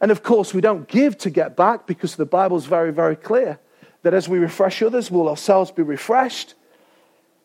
And 0.00 0.10
of 0.10 0.24
course, 0.24 0.52
we 0.52 0.60
don't 0.60 0.88
give 0.88 1.16
to 1.18 1.30
get 1.30 1.56
back 1.56 1.86
because 1.86 2.16
the 2.16 2.26
Bible's 2.26 2.66
very, 2.66 2.92
very 2.92 3.16
clear 3.16 3.60
that 4.02 4.14
as 4.14 4.28
we 4.28 4.38
refresh 4.38 4.82
others, 4.82 5.08
we'll 5.08 5.28
ourselves 5.28 5.70
be 5.70 5.82
refreshed. 5.82 6.54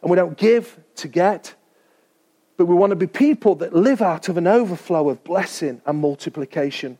And 0.02 0.10
we 0.10 0.16
don't 0.16 0.38
give 0.38 0.78
to 0.96 1.08
get, 1.08 1.54
but 2.58 2.66
we 2.66 2.76
want 2.76 2.90
to 2.90 2.96
be 2.96 3.08
people 3.08 3.56
that 3.56 3.74
live 3.74 4.02
out 4.02 4.28
of 4.28 4.38
an 4.38 4.48
overflow 4.48 5.10
of 5.10 5.24
blessing 5.24 5.82
and 5.86 6.00
multiplication. 6.00 6.98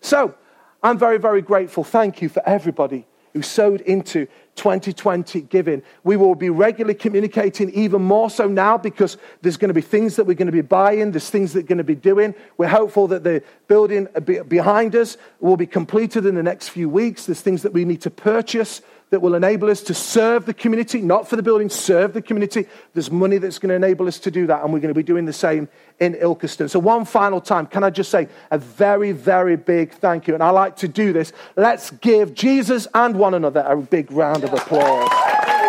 So, 0.00 0.34
I'm 0.82 0.98
very, 0.98 1.18
very 1.18 1.42
grateful. 1.42 1.84
Thank 1.84 2.22
you 2.22 2.28
for 2.28 2.42
everybody 2.46 3.06
who 3.32 3.42
sowed 3.42 3.80
into 3.82 4.26
2020 4.56 5.42
giving. 5.42 5.82
We 6.02 6.16
will 6.16 6.34
be 6.34 6.50
regularly 6.50 6.94
communicating 6.94 7.70
even 7.70 8.02
more 8.02 8.28
so 8.28 8.48
now 8.48 8.76
because 8.76 9.16
there's 9.42 9.56
going 9.56 9.68
to 9.68 9.74
be 9.74 9.80
things 9.80 10.16
that 10.16 10.24
we're 10.24 10.34
going 10.34 10.46
to 10.46 10.52
be 10.52 10.62
buying, 10.62 11.12
there's 11.12 11.30
things 11.30 11.52
that 11.52 11.60
we're 11.60 11.68
going 11.68 11.78
to 11.78 11.84
be 11.84 11.94
doing. 11.94 12.34
We're 12.56 12.68
hopeful 12.68 13.06
that 13.08 13.22
the 13.22 13.42
building 13.68 14.08
behind 14.48 14.96
us 14.96 15.16
will 15.38 15.56
be 15.56 15.66
completed 15.66 16.26
in 16.26 16.34
the 16.34 16.42
next 16.42 16.70
few 16.70 16.88
weeks. 16.88 17.26
There's 17.26 17.40
things 17.40 17.62
that 17.62 17.72
we 17.72 17.84
need 17.84 18.00
to 18.02 18.10
purchase 18.10 18.82
that 19.10 19.20
will 19.20 19.34
enable 19.34 19.68
us 19.68 19.82
to 19.82 19.94
serve 19.94 20.46
the 20.46 20.54
community, 20.54 21.00
not 21.00 21.28
for 21.28 21.36
the 21.36 21.42
building, 21.42 21.68
serve 21.68 22.12
the 22.12 22.22
community. 22.22 22.66
There's 22.94 23.10
money 23.10 23.38
that's 23.38 23.58
going 23.58 23.70
to 23.70 23.74
enable 23.74 24.06
us 24.06 24.18
to 24.20 24.30
do 24.30 24.46
that, 24.46 24.62
and 24.62 24.72
we're 24.72 24.78
going 24.78 24.94
to 24.94 24.98
be 24.98 25.02
doing 25.02 25.24
the 25.24 25.32
same 25.32 25.68
in 25.98 26.14
Ilkeston. 26.14 26.70
So, 26.70 26.78
one 26.78 27.04
final 27.04 27.40
time, 27.40 27.66
can 27.66 27.82
I 27.82 27.90
just 27.90 28.10
say 28.10 28.28
a 28.50 28.58
very, 28.58 29.12
very 29.12 29.56
big 29.56 29.92
thank 29.92 30.28
you? 30.28 30.34
And 30.34 30.42
I 30.42 30.50
like 30.50 30.76
to 30.76 30.88
do 30.88 31.12
this. 31.12 31.32
Let's 31.56 31.90
give 31.90 32.34
Jesus 32.34 32.86
and 32.94 33.16
one 33.16 33.34
another 33.34 33.60
a 33.60 33.76
big 33.76 34.12
round 34.12 34.44
of 34.44 34.52
applause 34.52 35.10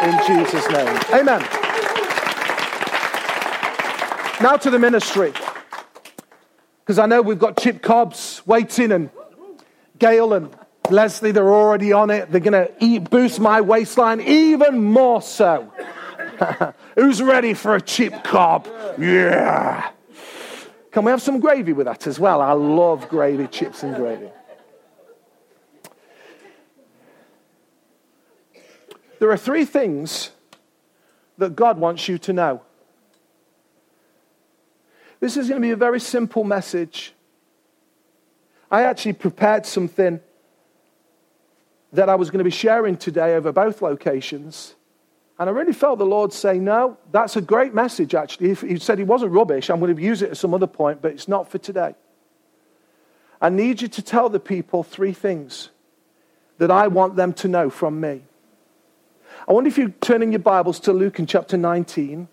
in 0.03 0.17
Jesus' 0.27 0.69
name. 0.69 0.99
Amen. 1.13 1.41
Now 4.41 4.57
to 4.57 4.69
the 4.69 4.79
ministry. 4.79 5.33
Because 6.79 6.99
I 6.99 7.05
know 7.05 7.21
we've 7.21 7.39
got 7.39 7.57
chip 7.57 7.81
cobs 7.81 8.41
waiting 8.45 8.91
and 8.91 9.09
Gail 9.99 10.33
and 10.33 10.49
Leslie, 10.91 11.31
they're 11.31 11.53
already 11.53 11.93
on 11.93 12.09
it. 12.09 12.31
They're 12.31 12.41
going 12.41 12.67
to 12.67 12.99
boost 13.09 13.39
my 13.39 13.61
waistline 13.61 14.21
even 14.21 14.81
more 14.81 15.21
so. 15.21 15.71
Who's 16.95 17.21
ready 17.21 17.53
for 17.53 17.75
a 17.75 17.81
chip 17.81 18.23
cob? 18.23 18.67
Yeah. 18.97 19.91
Can 20.91 21.05
we 21.05 21.11
have 21.11 21.21
some 21.21 21.39
gravy 21.39 21.73
with 21.73 21.85
that 21.85 22.05
as 22.07 22.19
well? 22.19 22.41
I 22.41 22.51
love 22.51 23.07
gravy, 23.09 23.47
chips 23.47 23.83
and 23.83 23.95
gravy. 23.95 24.29
There 29.19 29.31
are 29.31 29.37
three 29.37 29.65
things 29.65 30.31
that 31.37 31.55
God 31.55 31.77
wants 31.79 32.07
you 32.07 32.17
to 32.19 32.33
know. 32.33 32.61
This 35.19 35.37
is 35.37 35.47
going 35.47 35.61
to 35.61 35.65
be 35.65 35.71
a 35.71 35.75
very 35.75 35.99
simple 35.99 36.43
message. 36.43 37.13
I 38.71 38.83
actually 38.83 39.13
prepared 39.13 39.65
something 39.65 40.19
that 41.93 42.09
I 42.09 42.15
was 42.15 42.29
going 42.29 42.39
to 42.39 42.43
be 42.43 42.49
sharing 42.49 42.97
today 42.97 43.35
over 43.35 43.51
both 43.51 43.81
locations. 43.81 44.75
And 45.37 45.49
I 45.49 45.53
really 45.53 45.73
felt 45.73 45.99
the 45.99 46.05
Lord 46.05 46.33
say, 46.33 46.59
No, 46.59 46.97
that's 47.11 47.35
a 47.35 47.41
great 47.41 47.73
message, 47.73 48.13
actually. 48.13 48.51
If 48.51 48.61
he 48.61 48.77
said 48.77 48.97
he 48.97 49.03
wasn't 49.03 49.31
rubbish, 49.31 49.69
I'm 49.69 49.79
going 49.79 49.95
to 49.95 50.01
use 50.01 50.21
it 50.21 50.31
at 50.31 50.37
some 50.37 50.53
other 50.53 50.67
point, 50.67 51.01
but 51.01 51.11
it's 51.11 51.27
not 51.27 51.49
for 51.49 51.57
today. 51.57 51.95
I 53.41 53.49
need 53.49 53.81
you 53.81 53.87
to 53.87 54.01
tell 54.01 54.29
the 54.29 54.39
people 54.39 54.83
three 54.83 55.13
things 55.13 55.69
that 56.59 56.69
I 56.69 56.87
want 56.87 57.15
them 57.15 57.33
to 57.33 57.47
know 57.47 57.71
from 57.71 57.99
me. 57.99 58.21
I 59.47 59.53
wonder 59.53 59.67
if 59.67 59.79
you 59.79 59.89
turn 59.89 60.21
in 60.21 60.31
your 60.31 60.39
Bibles 60.39 60.79
to 60.81 60.93
Luke 60.93 61.17
in 61.17 61.25
chapter 61.25 61.57
19. 61.57 62.27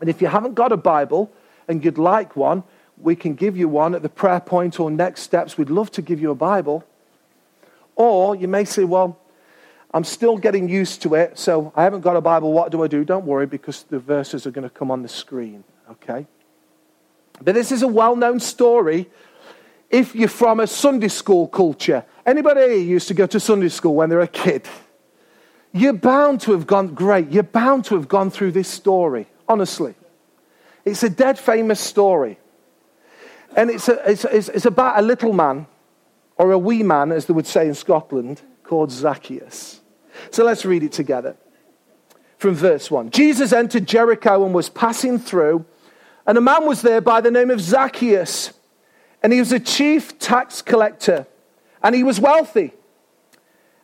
And 0.00 0.10
if 0.10 0.22
you 0.22 0.28
haven't 0.28 0.54
got 0.54 0.72
a 0.72 0.78
Bible 0.78 1.30
and 1.68 1.84
you'd 1.84 1.98
like 1.98 2.34
one, 2.34 2.62
we 2.96 3.14
can 3.14 3.34
give 3.34 3.56
you 3.56 3.68
one 3.68 3.94
at 3.94 4.02
the 4.02 4.08
prayer 4.08 4.40
point 4.40 4.80
or 4.80 4.90
next 4.90 5.20
steps. 5.20 5.58
We'd 5.58 5.68
love 5.68 5.90
to 5.92 6.02
give 6.02 6.20
you 6.20 6.30
a 6.30 6.34
Bible. 6.34 6.84
Or 7.96 8.34
you 8.34 8.48
may 8.48 8.64
say, 8.64 8.84
Well, 8.84 9.18
I'm 9.92 10.04
still 10.04 10.36
getting 10.36 10.68
used 10.68 11.02
to 11.02 11.14
it, 11.14 11.38
so 11.38 11.72
I 11.76 11.84
haven't 11.84 12.00
got 12.00 12.16
a 12.16 12.20
Bible. 12.20 12.52
What 12.52 12.72
do 12.72 12.82
I 12.82 12.88
do? 12.88 13.04
Don't 13.04 13.24
worry, 13.24 13.46
because 13.46 13.84
the 13.84 14.00
verses 14.00 14.46
are 14.46 14.50
going 14.50 14.68
to 14.68 14.74
come 14.74 14.90
on 14.90 15.02
the 15.02 15.08
screen, 15.08 15.62
okay? 15.88 16.26
But 17.40 17.54
this 17.54 17.70
is 17.70 17.82
a 17.82 17.88
well 17.88 18.16
known 18.16 18.40
story 18.40 19.08
if 19.90 20.14
you're 20.14 20.28
from 20.28 20.58
a 20.58 20.66
Sunday 20.66 21.08
school 21.08 21.46
culture. 21.46 22.04
Anybody 22.26 22.76
used 22.76 23.06
to 23.08 23.14
go 23.14 23.26
to 23.26 23.38
Sunday 23.38 23.68
school 23.68 23.94
when 23.94 24.08
they 24.08 24.16
were 24.16 24.22
a 24.22 24.28
kid? 24.28 24.66
You're 25.72 25.92
bound 25.92 26.40
to 26.42 26.52
have 26.52 26.66
gone, 26.66 26.94
great, 26.94 27.30
you're 27.30 27.42
bound 27.42 27.84
to 27.86 27.94
have 27.94 28.08
gone 28.08 28.30
through 28.30 28.52
this 28.52 28.68
story, 28.68 29.26
honestly. 29.48 29.94
It's 30.84 31.02
a 31.02 31.10
dead 31.10 31.38
famous 31.38 31.80
story. 31.80 32.38
And 33.56 33.70
it's, 33.70 33.88
a, 33.88 34.10
it's, 34.10 34.24
it's, 34.24 34.48
it's 34.48 34.66
about 34.66 34.98
a 34.98 35.02
little 35.02 35.32
man 35.32 35.66
or 36.36 36.52
a 36.52 36.58
wee 36.58 36.82
man, 36.82 37.12
as 37.12 37.26
they 37.26 37.32
would 37.32 37.46
say 37.46 37.66
in 37.66 37.74
Scotland, 37.74 38.42
called 38.62 38.90
Zacchaeus. 38.90 39.80
So 40.30 40.44
let's 40.44 40.64
read 40.64 40.82
it 40.82 40.92
together. 40.92 41.36
From 42.38 42.54
verse 42.54 42.90
1 42.90 43.10
Jesus 43.10 43.52
entered 43.52 43.86
Jericho 43.86 44.44
and 44.44 44.54
was 44.54 44.68
passing 44.68 45.18
through, 45.18 45.64
and 46.26 46.36
a 46.36 46.40
man 46.40 46.66
was 46.66 46.82
there 46.82 47.00
by 47.00 47.20
the 47.20 47.30
name 47.30 47.50
of 47.50 47.60
Zacchaeus, 47.60 48.52
and 49.22 49.32
he 49.32 49.38
was 49.38 49.52
a 49.52 49.60
chief 49.60 50.18
tax 50.18 50.60
collector, 50.60 51.26
and 51.82 51.94
he 51.94 52.02
was 52.02 52.20
wealthy. 52.20 52.72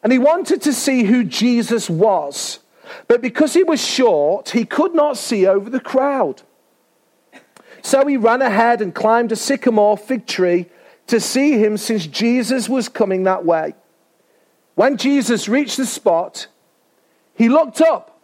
And 0.03 0.13
he 0.13 0.19
wanted 0.19 0.63
to 0.63 0.73
see 0.73 1.05
who 1.05 1.25
Jesus 1.25 1.91
was, 1.91 2.61
but 3.07 3.21
because 3.21 3.53
he 3.53 3.63
was 3.63 3.85
short, 3.85 4.51
he 4.51 4.65
could 4.65 4.95
not 4.95 5.19
see 5.19 5.47
over 5.47 5.69
the 5.69 5.81
crowd. 5.81 6.43
So 7.83 8.07
he 8.07 8.17
ran 8.17 8.43
ahead 8.43 8.81
and 8.83 8.95
climbed 8.95 9.33
a 9.33 9.37
sycamore 9.37 9.97
fig 9.97 10.27
tree 10.27 10.67
to 11.11 11.21
see 11.21 11.53
him 11.53 11.77
since 11.77 12.07
Jesus 12.07 12.69
was 12.69 12.89
coming 12.89 13.25
that 13.25 13.45
way. 13.45 13.75
When 14.75 14.97
Jesus 14.97 15.49
reached 15.49 15.77
the 15.77 15.87
spot, 15.87 16.47
he 17.35 17.49
looked 17.49 17.81
up 17.81 18.21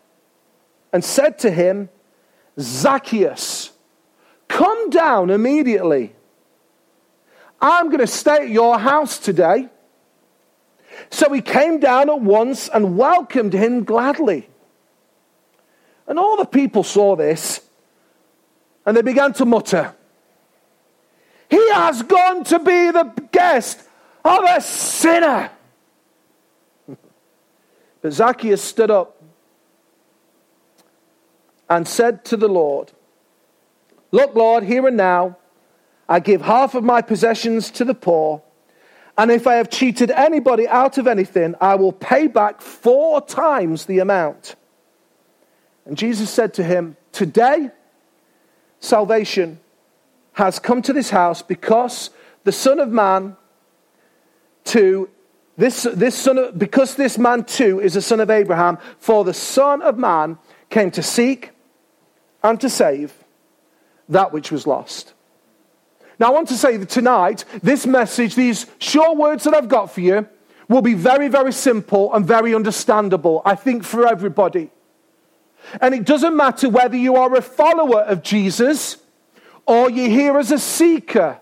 and 0.92 1.04
said 1.04 1.38
to 1.40 1.50
him, 1.50 1.90
Zacchaeus, 2.58 3.72
come 4.48 4.90
down 4.90 5.30
immediately. 5.30 6.14
I'm 7.60 7.86
going 7.86 8.00
to 8.00 8.06
stay 8.06 8.36
at 8.36 8.48
your 8.48 8.78
house 8.78 9.18
today. 9.18 9.68
So 11.10 11.32
he 11.32 11.42
came 11.42 11.78
down 11.80 12.08
at 12.08 12.20
once 12.20 12.68
and 12.68 12.96
welcomed 12.96 13.52
him 13.52 13.84
gladly. 13.84 14.48
And 16.06 16.18
all 16.18 16.36
the 16.36 16.46
people 16.46 16.84
saw 16.84 17.16
this, 17.16 17.60
and 18.86 18.96
they 18.96 19.02
began 19.02 19.32
to 19.34 19.44
mutter, 19.44 19.94
He 21.48 21.70
has 21.70 22.02
gone 22.02 22.44
to 22.44 22.58
be 22.58 22.90
the 22.90 23.12
guest 23.32 23.82
of 24.24 24.44
a 24.44 24.60
sinner. 24.60 25.50
But 28.02 28.12
Zacchaeus 28.12 28.62
stood 28.62 28.90
up 28.90 29.20
and 31.68 31.88
said 31.88 32.24
to 32.26 32.36
the 32.36 32.48
Lord, 32.48 32.92
Look, 34.12 34.34
Lord, 34.34 34.64
here 34.64 34.86
and 34.86 34.96
now, 34.96 35.36
I 36.08 36.20
give 36.20 36.40
half 36.40 36.74
of 36.74 36.84
my 36.84 37.02
possessions 37.02 37.70
to 37.72 37.84
the 37.84 37.94
poor, 37.94 38.42
and 39.18 39.30
if 39.30 39.46
I 39.46 39.54
have 39.54 39.70
cheated 39.70 40.10
anybody 40.10 40.68
out 40.68 40.98
of 40.98 41.06
anything, 41.06 41.54
I 41.60 41.74
will 41.74 41.92
pay 41.92 42.26
back 42.26 42.60
four 42.60 43.20
times 43.20 43.86
the 43.86 43.98
amount. 43.98 44.56
And 45.84 45.96
Jesus 45.96 46.30
said 46.30 46.54
to 46.54 46.62
him, 46.62 46.96
Today, 47.12 47.70
salvation 48.80 49.58
has 50.36 50.58
come 50.58 50.82
to 50.82 50.92
this 50.92 51.08
house 51.08 51.40
because 51.40 52.10
the 52.44 52.52
Son 52.52 52.78
of 52.78 52.90
Man, 52.90 53.36
to 54.64 55.08
this, 55.56 55.84
this 55.94 56.14
son 56.14 56.36
of, 56.36 56.58
because 56.58 56.96
this 56.96 57.16
man 57.16 57.44
too 57.44 57.80
is 57.80 57.96
a 57.96 58.02
son 58.02 58.20
of 58.20 58.28
Abraham, 58.28 58.76
for 58.98 59.24
the 59.24 59.32
Son 59.32 59.80
of 59.80 59.96
Man 59.96 60.36
came 60.68 60.90
to 60.90 61.02
seek 61.02 61.52
and 62.42 62.60
to 62.60 62.68
save 62.68 63.14
that 64.10 64.32
which 64.32 64.52
was 64.52 64.66
lost. 64.66 65.14
Now, 66.18 66.26
I 66.26 66.30
want 66.30 66.48
to 66.48 66.54
say 66.54 66.76
that 66.76 66.90
tonight, 66.90 67.46
this 67.62 67.86
message, 67.86 68.34
these 68.34 68.66
short 68.78 69.16
words 69.16 69.44
that 69.44 69.54
I've 69.54 69.68
got 69.68 69.90
for 69.90 70.02
you, 70.02 70.28
will 70.68 70.82
be 70.82 70.94
very, 70.94 71.28
very 71.28 71.52
simple 71.52 72.12
and 72.12 72.26
very 72.26 72.54
understandable, 72.54 73.40
I 73.46 73.54
think, 73.54 73.84
for 73.84 74.06
everybody. 74.06 74.70
And 75.80 75.94
it 75.94 76.04
doesn't 76.04 76.36
matter 76.36 76.68
whether 76.68 76.96
you 76.96 77.16
are 77.16 77.34
a 77.34 77.40
follower 77.40 78.02
of 78.02 78.22
Jesus 78.22 78.98
or 79.66 79.90
you're 79.90 80.08
here 80.08 80.38
as 80.38 80.52
a 80.52 80.58
seeker. 80.58 81.40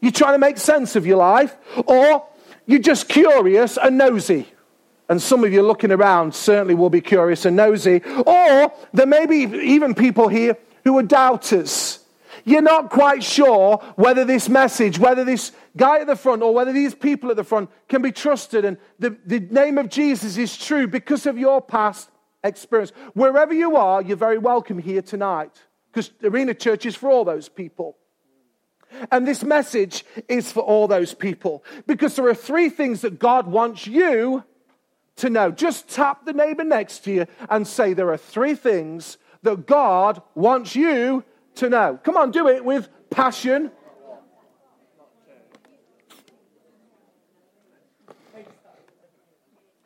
You're 0.00 0.12
trying 0.12 0.34
to 0.34 0.38
make 0.38 0.58
sense 0.58 0.94
of 0.94 1.06
your 1.06 1.16
life, 1.16 1.56
or 1.86 2.26
you're 2.66 2.80
just 2.80 3.08
curious 3.08 3.78
and 3.78 3.98
nosy. 3.98 4.46
And 5.08 5.22
some 5.22 5.44
of 5.44 5.52
you 5.52 5.62
looking 5.62 5.92
around 5.92 6.34
certainly 6.34 6.74
will 6.74 6.90
be 6.90 7.00
curious 7.00 7.44
and 7.44 7.56
nosy. 7.56 8.02
Or 8.26 8.72
there 8.92 9.06
may 9.06 9.26
be 9.26 9.44
even 9.44 9.94
people 9.94 10.28
here 10.28 10.56
who 10.84 10.98
are 10.98 11.02
doubters. 11.02 12.00
You're 12.44 12.62
not 12.62 12.90
quite 12.90 13.24
sure 13.24 13.78
whether 13.96 14.24
this 14.24 14.48
message, 14.48 14.98
whether 14.98 15.24
this 15.24 15.52
guy 15.76 16.00
at 16.00 16.06
the 16.06 16.16
front, 16.16 16.42
or 16.42 16.54
whether 16.54 16.72
these 16.72 16.94
people 16.94 17.30
at 17.30 17.36
the 17.36 17.44
front 17.44 17.70
can 17.88 18.02
be 18.02 18.12
trusted 18.12 18.64
and 18.64 18.76
the, 18.98 19.16
the 19.24 19.40
name 19.40 19.78
of 19.78 19.88
Jesus 19.88 20.36
is 20.36 20.56
true 20.56 20.86
because 20.86 21.26
of 21.26 21.38
your 21.38 21.60
past 21.60 22.10
experience. 22.44 22.92
Wherever 23.14 23.52
you 23.52 23.76
are, 23.76 24.02
you're 24.02 24.16
very 24.16 24.38
welcome 24.38 24.78
here 24.78 25.02
tonight 25.02 25.65
because 25.96 26.10
Arena 26.22 26.52
Church 26.52 26.84
is 26.84 26.94
for 26.94 27.08
all 27.08 27.24
those 27.24 27.48
people. 27.48 27.96
And 29.10 29.26
this 29.26 29.42
message 29.42 30.04
is 30.28 30.52
for 30.52 30.60
all 30.60 30.86
those 30.88 31.14
people 31.14 31.64
because 31.86 32.16
there 32.16 32.26
are 32.26 32.34
three 32.34 32.68
things 32.68 33.00
that 33.00 33.18
God 33.18 33.46
wants 33.46 33.86
you 33.86 34.44
to 35.16 35.30
know. 35.30 35.50
Just 35.50 35.88
tap 35.88 36.26
the 36.26 36.34
neighbor 36.34 36.64
next 36.64 36.98
to 37.04 37.12
you 37.12 37.26
and 37.48 37.66
say, 37.66 37.94
There 37.94 38.12
are 38.12 38.18
three 38.18 38.54
things 38.54 39.16
that 39.42 39.66
God 39.66 40.20
wants 40.34 40.76
you 40.76 41.24
to 41.54 41.70
know. 41.70 41.98
Come 42.02 42.18
on, 42.18 42.30
do 42.30 42.46
it 42.48 42.62
with 42.62 42.90
passion. 43.08 43.70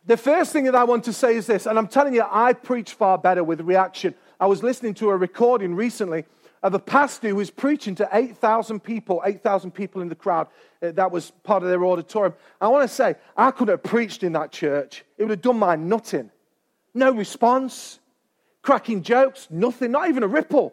The 0.07 0.17
first 0.17 0.53
thing 0.53 0.65
that 0.65 0.75
I 0.75 0.83
want 0.83 1.05
to 1.05 1.13
say 1.13 1.37
is 1.37 1.47
this, 1.47 1.67
and 1.67 1.79
I'm 1.79 1.87
telling 1.87 2.15
you, 2.15 2.25
I 2.29 2.53
preach 2.53 2.95
far 2.95 3.17
better 3.17 3.45
with 3.45 3.61
reaction. 3.61 4.17
I 4.41 4.47
was 4.47 4.63
listening 4.63 4.95
to 4.95 5.11
a 5.11 5.17
recording 5.17 5.75
recently 5.75 6.25
of 6.63 6.73
a 6.73 6.79
pastor 6.79 7.29
who 7.29 7.37
was 7.37 7.51
preaching 7.51 7.95
to 7.97 8.09
8,000 8.11 8.81
people, 8.81 9.23
8,000 9.23 9.71
people 9.71 10.01
in 10.01 10.09
the 10.09 10.15
crowd. 10.15 10.47
Uh, 10.83 10.93
that 10.93 11.13
was 11.13 11.31
part 11.43 11.63
of 11.63 11.69
their 11.69 11.85
auditorium. 11.85 12.33
I 12.59 12.69
want 12.69 12.89
to 12.89 12.95
say, 12.95 13.17
I 13.37 13.51
couldn't 13.51 13.73
have 13.73 13.83
preached 13.83 14.23
in 14.23 14.33
that 14.33 14.51
church. 14.51 15.05
It 15.19 15.25
would 15.25 15.31
have 15.31 15.43
done 15.43 15.59
my 15.59 15.77
nutting. 15.77 16.31
No 16.95 17.13
response, 17.13 18.01
cracking 18.63 19.03
jokes, 19.03 19.47
nothing, 19.51 19.91
not 19.91 20.09
even 20.09 20.23
a 20.23 20.29
ripple. 20.29 20.73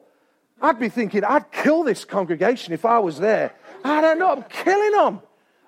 I'd 0.61 0.79
be 0.79 0.87
thinking, 0.87 1.25
I'd 1.25 1.51
kill 1.51 1.83
this 1.83 2.05
congregation 2.05 2.73
if 2.73 2.85
I 2.85 2.99
was 2.99 3.19
there. 3.19 3.53
I 3.83 3.99
don't 3.99 4.17
know, 4.17 4.31
I'm 4.31 4.43
killing 4.43 4.91
them. 4.91 5.21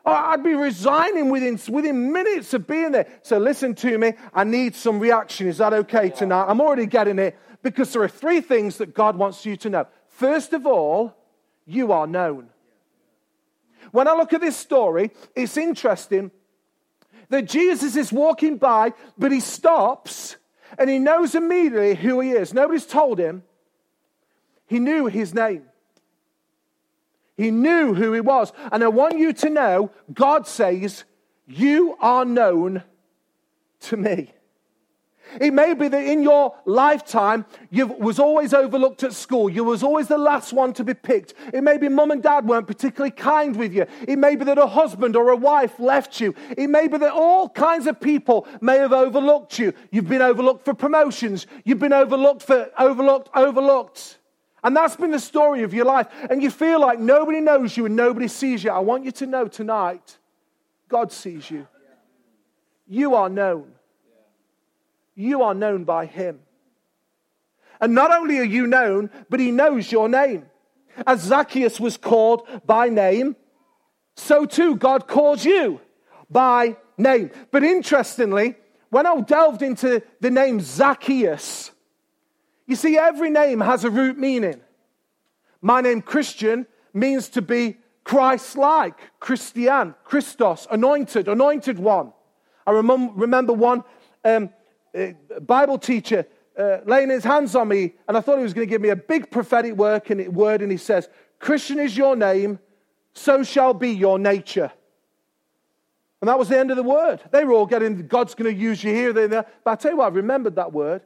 I'd 0.06 0.41
be 0.44 0.56
resigning 0.56 1.29
within, 1.29 1.60
within 1.70 2.13
minutes 2.13 2.53
of 2.53 2.65
being 2.65 2.94
there. 2.94 3.08
So 3.22 3.38
listen 3.38 3.75
to 3.75 3.98
me. 3.98 4.13
I 4.34 4.44
need 4.46 4.74
some 4.74 5.00
reaction. 5.00 5.48
Is 5.48 5.58
that 5.58 5.74
okay 5.74 6.10
tonight? 6.10 6.46
I'm 6.48 6.62
already 6.62 6.88
getting 6.88 7.20
it 7.20 7.38
because 7.62 7.94
there 7.94 8.04
are 8.04 8.08
three 8.08 8.42
things 8.42 8.78
that 8.78 8.94
God 8.94 9.18
wants 9.18 9.46
you 9.46 9.58
to 9.58 9.70
know. 9.70 9.88
First 10.08 10.54
of 10.54 10.66
all, 10.66 11.16
you 11.66 11.92
are 11.92 12.08
known. 12.08 12.50
When 13.92 14.08
I 14.08 14.13
look 14.13 14.34
at 14.34 14.42
this 14.42 14.58
story, 14.58 15.12
it's 15.36 15.58
interesting 15.58 16.32
that 17.30 17.46
Jesus 17.46 17.96
is 17.96 18.12
walking 18.12 18.58
by, 18.58 18.94
but 19.18 19.32
he 19.32 19.39
stops 19.39 20.36
and 20.78 20.89
he 20.89 21.00
knows 21.00 21.36
immediately 21.36 21.96
who 21.96 22.20
he 22.20 22.32
is. 22.32 22.54
Nobody's 22.54 22.86
told 22.86 23.20
him. 23.20 23.44
He 24.68 24.80
knew 24.80 25.08
his 25.08 25.34
name. 25.34 25.63
He 27.38 27.51
knew 27.51 27.94
who 27.94 28.13
he 28.13 28.22
was. 28.22 28.51
And 28.72 28.84
I 28.84 28.89
want 28.89 29.18
you 29.18 29.34
to 29.34 29.50
know 29.50 29.92
God 30.13 30.46
says, 30.46 31.06
You 31.48 31.96
are 32.00 32.25
known 32.25 32.84
to 33.82 33.98
me. 33.98 34.34
It 35.40 35.54
may 35.54 35.74
be 35.74 35.88
that 35.88 36.04
in 36.04 36.24
your 36.24 36.56
lifetime 36.66 37.46
you 37.70 37.88
was 37.88 38.20
always 38.20 38.54
overlooked 38.54 39.04
at 39.04 39.14
school. 39.14 39.50
You 39.50 39.64
was 39.64 39.84
always 39.84 40.08
the 40.08 40.18
last 40.18 40.54
one 40.54 40.74
to 40.74 40.84
be 40.84 40.94
picked. 40.94 41.34
It 41.54 41.64
may 41.64 41.78
be 41.78 41.90
mum 41.90 42.12
and 42.12 42.24
dad 42.24 42.48
weren't 42.48 42.68
particularly 42.68 43.12
kind 43.12 43.56
with 43.56 43.74
you. 43.74 43.86
It 44.08 44.18
may 44.18 44.36
be 44.36 44.46
that 44.46 44.58
a 44.58 44.68
husband 44.68 45.16
or 45.16 45.30
a 45.30 45.36
wife 45.36 45.80
left 45.80 46.20
you. 46.20 46.34
It 46.58 46.70
may 46.70 46.88
be 46.88 46.98
that 46.98 47.12
all 47.12 47.50
kinds 47.50 47.88
of 47.88 48.00
people 48.00 48.48
may 48.62 48.78
have 48.78 48.94
overlooked 48.94 49.60
you. 49.60 49.74
You've 49.92 50.10
been 50.10 50.22
overlooked 50.22 50.66
for 50.66 50.74
promotions. 50.74 51.48
You've 51.64 51.80
been 51.80 51.94
overlooked 51.94 52.44
for 52.44 52.70
overlooked, 52.78 53.30
overlooked. 53.36 54.18
And 54.64 54.76
that's 54.76 54.96
been 54.96 55.12
the 55.12 55.20
story 55.20 55.64
of 55.64 55.74
your 55.74 55.86
life. 55.86 56.08
And 56.30 56.44
you 56.44 56.52
feel 56.52 56.82
like 56.82 57.00
nobody 57.00 57.40
knows 57.40 57.78
you 57.78 57.86
and 57.86 57.96
nobody 57.96 58.28
sees 58.28 58.64
you. 58.64 58.72
I 58.72 58.80
want 58.80 59.06
you 59.06 59.12
to 59.12 59.26
know 59.26 59.48
tonight 59.48 60.18
God 60.90 61.12
sees 61.12 61.50
you. 61.50 61.68
You 62.88 63.16
are 63.16 63.30
known 63.30 63.72
you 65.20 65.44
are 65.44 65.54
known 65.54 65.84
by 65.84 66.06
him. 66.06 66.40
And 67.82 67.94
not 67.94 68.12
only 68.12 68.40
are 68.40 68.44
you 68.44 68.66
known, 68.66 69.10
but 69.30 69.40
he 69.40 69.52
knows 69.52 69.92
your 69.92 70.08
name. 70.08 70.46
As 71.06 71.22
Zacchaeus 71.22 71.80
was 71.80 71.98
called 71.98 72.48
by 72.66 72.90
name, 72.90 73.36
so 74.16 74.46
too 74.46 74.76
God 74.76 75.08
calls 75.08 75.46
you 75.46 75.82
by 76.30 76.78
name. 76.98 77.32
But 77.52 77.64
interestingly, 77.64 78.56
when 78.90 79.06
I 79.06 79.20
delved 79.22 79.62
into 79.62 80.02
the 80.20 80.32
name 80.32 80.62
Zacchaeus, 80.62 81.72
you 82.66 82.76
see, 82.76 82.98
every 82.98 83.30
name 83.30 83.60
has 83.60 83.84
a 83.84 83.90
root 83.90 84.18
meaning. 84.18 84.62
My 85.62 85.82
name, 85.82 86.02
Kristian, 86.02 86.66
means 86.94 87.30
to 87.30 87.42
be 87.42 87.78
Christ 88.04 88.58
like, 88.58 88.96
Christian, 89.20 89.96
Christos, 90.04 90.68
anointed, 90.72 91.28
anointed 91.28 91.78
one. 91.78 92.14
I 92.66 92.72
remember 92.72 93.54
one 93.54 93.84
um, 94.24 94.50
Bible 95.41 95.77
teacher 95.77 96.25
uh, 96.58 96.79
laying 96.86 97.10
his 97.10 97.24
hands 97.24 97.56
on 97.56 97.68
me, 97.68 97.94
and 98.08 98.18
I 98.18 98.22
thought 98.22 98.38
he 98.38 98.44
was 98.44 98.53
going 98.53 98.68
to 98.68 98.70
give 98.70 98.82
me 98.82 98.89
a 98.89 98.96
big 98.96 99.32
prophetic 99.32 99.74
work 99.74 100.10
and 100.10 100.36
word, 100.36 100.62
and 100.62 100.72
he 100.72 100.77
says, 100.77 101.10
Christian 101.39 101.79
is 101.79 101.96
your 101.96 102.15
name, 102.15 102.60
so 103.13 103.44
shall 103.44 103.74
be 103.74 103.89
your 103.89 104.20
nature. 104.20 104.72
And 106.22 106.27
that 106.27 106.38
was 106.38 106.50
the 106.50 106.60
end 106.60 106.70
of 106.70 106.77
the 106.77 106.84
word. 106.84 107.22
They 107.32 107.46
were 107.46 107.53
all 107.53 107.65
getting, 107.65 108.08
God's 108.08 108.36
going 108.36 108.53
to 108.53 108.60
use 108.60 108.84
you 108.84 108.94
here, 108.94 109.13
there, 109.13 109.27
there. 109.27 109.46
But 109.63 109.72
I 109.72 109.75
tell 109.75 109.91
you 109.91 109.98
what, 109.98 110.12
I 110.12 110.15
remembered 110.15 110.56
that 110.56 110.74
word 110.74 111.01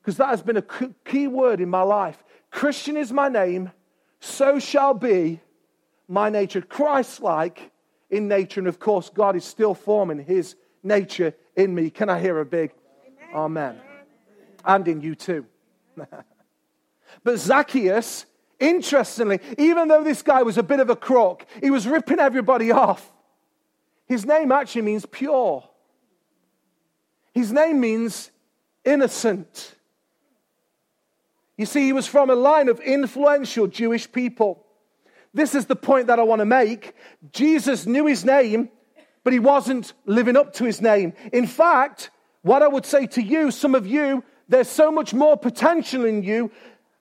because 0.00 0.16
that 0.18 0.28
has 0.28 0.42
been 0.42 0.56
a 0.56 0.64
key 1.04 1.26
word 1.26 1.60
in 1.60 1.68
my 1.68 1.82
life. 1.82 2.22
Christian 2.50 2.96
is 2.96 3.12
my 3.12 3.28
name, 3.28 3.72
so 4.20 4.60
shall 4.60 4.94
be 4.94 5.40
my 6.06 6.28
nature. 6.30 6.60
Christ 6.60 7.20
like 7.20 7.72
in 8.10 8.28
nature. 8.28 8.60
And 8.60 8.68
of 8.68 8.78
course, 8.78 9.08
God 9.08 9.34
is 9.34 9.44
still 9.44 9.74
forming 9.74 10.24
his 10.24 10.54
nature 10.82 11.34
in 11.56 11.74
me. 11.74 11.90
Can 11.90 12.08
I 12.08 12.20
hear 12.20 12.38
a 12.38 12.44
big 12.44 12.72
Amen. 13.34 13.80
And 14.64 14.86
in 14.86 15.00
you 15.00 15.14
too. 15.14 15.46
but 17.24 17.38
Zacchaeus, 17.38 18.26
interestingly, 18.60 19.40
even 19.58 19.88
though 19.88 20.04
this 20.04 20.22
guy 20.22 20.42
was 20.42 20.58
a 20.58 20.62
bit 20.62 20.80
of 20.80 20.90
a 20.90 20.96
crook, 20.96 21.46
he 21.60 21.70
was 21.70 21.86
ripping 21.86 22.20
everybody 22.20 22.70
off. 22.70 23.10
His 24.06 24.26
name 24.26 24.52
actually 24.52 24.82
means 24.82 25.06
pure. 25.06 25.64
His 27.32 27.52
name 27.52 27.80
means 27.80 28.30
innocent. 28.84 29.74
You 31.56 31.66
see, 31.66 31.86
he 31.86 31.92
was 31.92 32.06
from 32.06 32.30
a 32.30 32.34
line 32.34 32.68
of 32.68 32.80
influential 32.80 33.66
Jewish 33.66 34.10
people. 34.10 34.66
This 35.34 35.54
is 35.54 35.66
the 35.66 35.76
point 35.76 36.08
that 36.08 36.18
I 36.18 36.22
want 36.22 36.40
to 36.40 36.44
make. 36.44 36.94
Jesus 37.30 37.86
knew 37.86 38.06
his 38.06 38.24
name, 38.24 38.68
but 39.24 39.32
he 39.32 39.38
wasn't 39.38 39.92
living 40.04 40.36
up 40.36 40.52
to 40.54 40.64
his 40.64 40.80
name. 40.80 41.14
In 41.32 41.46
fact, 41.46 42.10
what 42.42 42.62
I 42.62 42.68
would 42.68 42.86
say 42.86 43.06
to 43.08 43.22
you, 43.22 43.50
some 43.50 43.74
of 43.74 43.86
you, 43.86 44.22
there's 44.48 44.68
so 44.68 44.90
much 44.90 45.14
more 45.14 45.36
potential 45.36 46.04
in 46.04 46.22
you, 46.22 46.50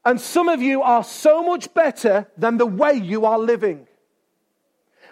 and 0.06 0.20
some 0.20 0.50
of 0.50 0.62
you 0.62 0.82
are 0.82 1.04
so 1.04 1.44
much 1.44 1.74
better 1.74 2.28
than 2.38 2.58
the 2.58 2.66
way 2.66 2.94
you 2.94 3.26
are 3.26 3.38
living. 3.38 3.88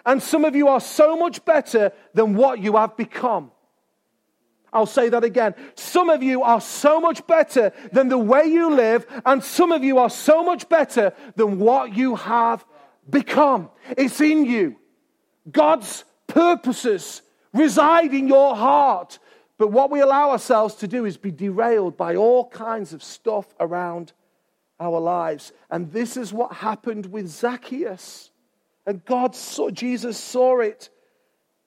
And 0.06 0.22
some 0.22 0.44
of 0.44 0.56
you 0.56 0.68
are 0.68 0.80
so 0.80 1.16
much 1.16 1.44
better 1.44 1.92
than 2.14 2.34
what 2.34 2.60
you 2.60 2.76
have 2.76 2.96
become. 2.96 3.50
I'll 4.72 4.86
say 4.86 5.08
that 5.08 5.24
again. 5.24 5.54
Some 5.74 6.10
of 6.10 6.22
you 6.22 6.42
are 6.42 6.60
so 6.60 7.00
much 7.00 7.26
better 7.26 7.72
than 7.92 8.08
the 8.08 8.18
way 8.18 8.46
you 8.46 8.70
live, 8.70 9.06
and 9.26 9.42
some 9.42 9.72
of 9.72 9.82
you 9.82 9.98
are 9.98 10.10
so 10.10 10.44
much 10.44 10.68
better 10.68 11.12
than 11.34 11.58
what 11.58 11.96
you 11.96 12.14
have 12.14 12.64
become. 13.08 13.68
It's 13.96 14.20
in 14.20 14.44
you. 14.44 14.76
God's 15.50 16.04
purposes 16.28 17.22
reside 17.52 18.14
in 18.14 18.28
your 18.28 18.54
heart. 18.54 19.18
But 19.60 19.72
what 19.72 19.90
we 19.90 20.00
allow 20.00 20.30
ourselves 20.30 20.76
to 20.76 20.88
do 20.88 21.04
is 21.04 21.18
be 21.18 21.30
derailed 21.30 21.94
by 21.94 22.16
all 22.16 22.48
kinds 22.48 22.94
of 22.94 23.02
stuff 23.02 23.44
around 23.60 24.14
our 24.80 24.98
lives. 24.98 25.52
And 25.70 25.92
this 25.92 26.16
is 26.16 26.32
what 26.32 26.50
happened 26.50 27.04
with 27.04 27.28
Zacchaeus. 27.28 28.30
And 28.86 29.04
God 29.04 29.36
saw, 29.36 29.68
Jesus 29.68 30.16
saw 30.16 30.60
it. 30.60 30.88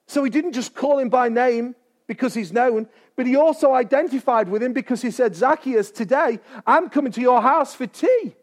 So 0.08 0.24
he 0.24 0.32
didn't 0.32 0.54
just 0.54 0.74
call 0.74 0.98
him 0.98 1.10
by 1.10 1.30
name 1.30 1.76
because 2.08 2.34
he's 2.34 2.52
known, 2.52 2.88
but 3.16 3.28
he 3.28 3.36
also 3.36 3.74
identified 3.74 4.50
with 4.50 4.64
him 4.64 4.74
because 4.74 5.04
he 5.04 5.12
said, 5.12 5.36
Zacchaeus, 5.36 5.92
today 5.92 6.40
I'm 6.66 6.90
coming 6.90 7.12
to 7.12 7.22
your 7.22 7.44
house 7.44 7.76
for 7.76 7.86
tea. 7.86 8.34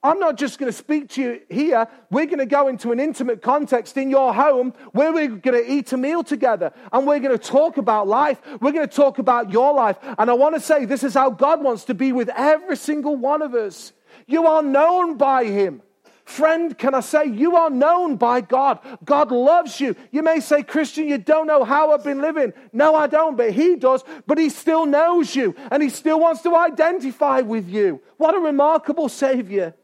I'm 0.00 0.20
not 0.20 0.36
just 0.36 0.60
going 0.60 0.70
to 0.70 0.76
speak 0.76 1.08
to 1.10 1.22
you 1.22 1.40
here. 1.50 1.88
We're 2.08 2.26
going 2.26 2.38
to 2.38 2.46
go 2.46 2.68
into 2.68 2.92
an 2.92 3.00
intimate 3.00 3.42
context 3.42 3.96
in 3.96 4.10
your 4.10 4.32
home 4.32 4.72
where 4.92 5.12
we're 5.12 5.28
going 5.28 5.60
to 5.60 5.68
eat 5.68 5.92
a 5.92 5.96
meal 5.96 6.22
together 6.22 6.72
and 6.92 7.04
we're 7.04 7.18
going 7.18 7.36
to 7.36 7.44
talk 7.44 7.78
about 7.78 8.06
life. 8.06 8.40
We're 8.60 8.70
going 8.70 8.88
to 8.88 8.94
talk 8.94 9.18
about 9.18 9.50
your 9.50 9.74
life. 9.74 9.96
And 10.16 10.30
I 10.30 10.34
want 10.34 10.54
to 10.54 10.60
say 10.60 10.84
this 10.84 11.02
is 11.02 11.14
how 11.14 11.30
God 11.30 11.64
wants 11.64 11.84
to 11.86 11.94
be 11.94 12.12
with 12.12 12.28
every 12.28 12.76
single 12.76 13.16
one 13.16 13.42
of 13.42 13.54
us. 13.54 13.92
You 14.28 14.46
are 14.46 14.62
known 14.62 15.16
by 15.16 15.44
Him. 15.46 15.82
Friend, 16.24 16.76
can 16.76 16.94
I 16.94 17.00
say, 17.00 17.24
you 17.24 17.56
are 17.56 17.70
known 17.70 18.16
by 18.16 18.42
God. 18.42 18.78
God 19.04 19.32
loves 19.32 19.80
you. 19.80 19.96
You 20.12 20.22
may 20.22 20.40
say, 20.40 20.62
Kristian, 20.62 21.08
you 21.08 21.18
don't 21.18 21.46
know 21.46 21.64
how 21.64 21.90
I've 21.90 22.04
been 22.04 22.20
living. 22.20 22.52
No, 22.72 22.94
I 22.94 23.06
don't, 23.08 23.36
but 23.36 23.50
He 23.50 23.74
does. 23.74 24.04
But 24.26 24.38
He 24.38 24.50
still 24.50 24.86
knows 24.86 25.34
you 25.34 25.56
and 25.72 25.82
He 25.82 25.88
still 25.88 26.20
wants 26.20 26.42
to 26.42 26.54
identify 26.54 27.40
with 27.40 27.68
you. 27.68 28.00
What 28.16 28.36
a 28.36 28.38
remarkable 28.38 29.08
Savior. 29.08 29.74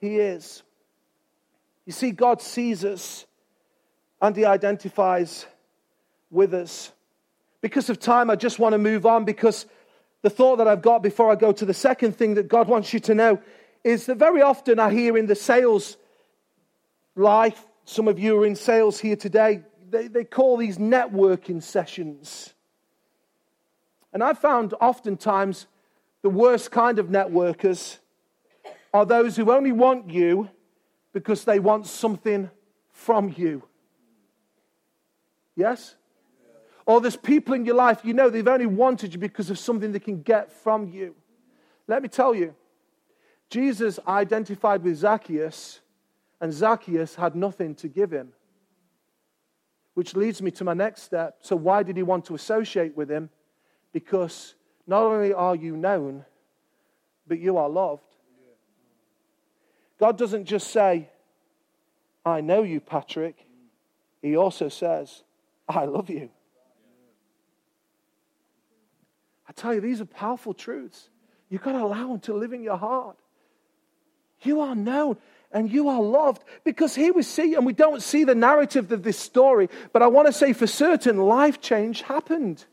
He 0.00 0.18
is. 0.18 0.62
You 1.86 1.92
see, 1.92 2.10
God 2.10 2.40
sees 2.40 2.84
us 2.84 3.26
and 4.20 4.34
He 4.34 4.44
identifies 4.44 5.46
with 6.30 6.54
us. 6.54 6.92
Because 7.60 7.90
of 7.90 7.98
time, 7.98 8.30
I 8.30 8.36
just 8.36 8.58
want 8.58 8.72
to 8.72 8.78
move 8.78 9.04
on 9.04 9.24
because 9.24 9.66
the 10.22 10.30
thought 10.30 10.56
that 10.56 10.68
I've 10.68 10.82
got 10.82 11.02
before 11.02 11.30
I 11.30 11.34
go 11.34 11.52
to 11.52 11.64
the 11.64 11.74
second 11.74 12.16
thing 12.16 12.34
that 12.34 12.48
God 12.48 12.68
wants 12.68 12.92
you 12.92 13.00
to 13.00 13.14
know 13.14 13.40
is 13.84 14.06
that 14.06 14.16
very 14.16 14.42
often 14.42 14.78
I 14.78 14.90
hear 14.90 15.16
in 15.16 15.26
the 15.26 15.34
sales 15.34 15.96
life, 17.16 17.66
some 17.84 18.08
of 18.08 18.18
you 18.18 18.40
are 18.42 18.46
in 18.46 18.54
sales 18.54 19.00
here 19.00 19.16
today, 19.16 19.62
they, 19.90 20.08
they 20.08 20.24
call 20.24 20.56
these 20.56 20.78
networking 20.78 21.62
sessions. 21.62 22.54
And 24.12 24.22
I've 24.22 24.38
found 24.38 24.74
oftentimes 24.80 25.66
the 26.22 26.30
worst 26.30 26.70
kind 26.70 26.98
of 26.98 27.06
networkers 27.06 27.98
are 28.92 29.06
those 29.06 29.36
who 29.36 29.52
only 29.52 29.72
want 29.72 30.10
you 30.10 30.48
because 31.12 31.44
they 31.44 31.58
want 31.58 31.86
something 31.86 32.50
from 32.92 33.34
you. 33.36 33.62
Yes? 35.56 35.96
Or 36.86 37.00
there's 37.00 37.16
people 37.16 37.54
in 37.54 37.64
your 37.64 37.74
life, 37.74 38.00
you 38.04 38.14
know, 38.14 38.30
they've 38.30 38.46
only 38.46 38.66
wanted 38.66 39.12
you 39.12 39.18
because 39.18 39.50
of 39.50 39.58
something 39.58 39.92
they 39.92 40.00
can 40.00 40.22
get 40.22 40.52
from 40.52 40.88
you. 40.88 41.14
Let 41.86 42.02
me 42.02 42.08
tell 42.08 42.34
you, 42.34 42.54
Jesus 43.48 43.98
identified 44.06 44.82
with 44.82 44.96
Zacchaeus, 44.96 45.80
and 46.40 46.52
Zacchaeus 46.52 47.16
had 47.16 47.34
nothing 47.34 47.74
to 47.76 47.88
give 47.88 48.10
him. 48.10 48.32
Which 49.94 50.14
leads 50.14 50.40
me 50.40 50.52
to 50.52 50.64
my 50.64 50.72
next 50.72 51.02
step. 51.02 51.38
So, 51.40 51.56
why 51.56 51.82
did 51.82 51.96
he 51.96 52.02
want 52.02 52.24
to 52.26 52.34
associate 52.34 52.96
with 52.96 53.10
him? 53.10 53.28
Because 53.92 54.54
not 54.86 55.02
only 55.02 55.32
are 55.32 55.56
you 55.56 55.76
known, 55.76 56.24
but 57.26 57.40
you 57.40 57.56
are 57.56 57.68
loved. 57.68 58.09
God 60.00 60.16
doesn't 60.16 60.46
just 60.46 60.68
say, 60.68 61.10
I 62.24 62.40
know 62.40 62.62
you, 62.62 62.80
Patrick. 62.80 63.36
He 64.22 64.34
also 64.34 64.70
says, 64.70 65.22
I 65.68 65.84
love 65.84 66.08
you. 66.08 66.30
I 69.46 69.52
tell 69.52 69.74
you, 69.74 69.80
these 69.80 70.00
are 70.00 70.06
powerful 70.06 70.54
truths. 70.54 71.10
You've 71.50 71.62
got 71.62 71.72
to 71.72 71.82
allow 71.82 72.08
them 72.08 72.20
to 72.20 72.34
live 72.34 72.54
in 72.54 72.62
your 72.62 72.78
heart. 72.78 73.18
You 74.42 74.62
are 74.62 74.74
known. 74.74 75.18
and 75.52 75.70
you 75.70 75.88
are 75.88 76.00
loved. 76.00 76.42
Because 76.64 76.94
here 76.94 77.12
we 77.12 77.22
see, 77.22 77.54
and 77.54 77.66
we 77.66 77.72
don't 77.72 78.02
see 78.02 78.24
the 78.24 78.34
narrative 78.34 78.90
of 78.92 79.02
this 79.02 79.18
story, 79.18 79.68
but 79.92 80.02
I 80.02 80.06
want 80.06 80.26
to 80.26 80.32
say 80.32 80.52
for 80.52 80.66
certain, 80.66 81.18
life 81.18 81.60
change 81.60 82.02
happened. 82.02 82.64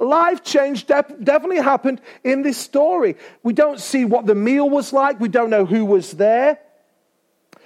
Life 0.00 0.42
change 0.42 0.86
def- 0.86 1.12
definitely 1.22 1.58
happened 1.58 2.00
in 2.24 2.42
this 2.42 2.56
story. 2.56 3.16
We 3.42 3.52
don't 3.52 3.78
see 3.78 4.04
what 4.06 4.26
the 4.26 4.34
meal 4.34 4.68
was 4.68 4.92
like, 4.92 5.20
we 5.20 5.28
don't 5.28 5.50
know 5.50 5.66
who 5.66 5.84
was 5.84 6.12
there. 6.12 6.58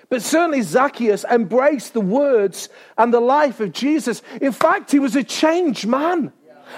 But 0.08 0.20
certainly 0.20 0.62
Zacchaeus 0.62 1.24
embraced 1.24 1.94
the 1.94 2.00
words 2.00 2.68
and 2.98 3.14
the 3.14 3.20
life 3.20 3.60
of 3.60 3.72
Jesus. 3.72 4.20
In 4.40 4.52
fact, 4.52 4.90
he 4.90 4.98
was 4.98 5.16
a 5.16 5.24
changed 5.24 5.86
man. 5.86 6.32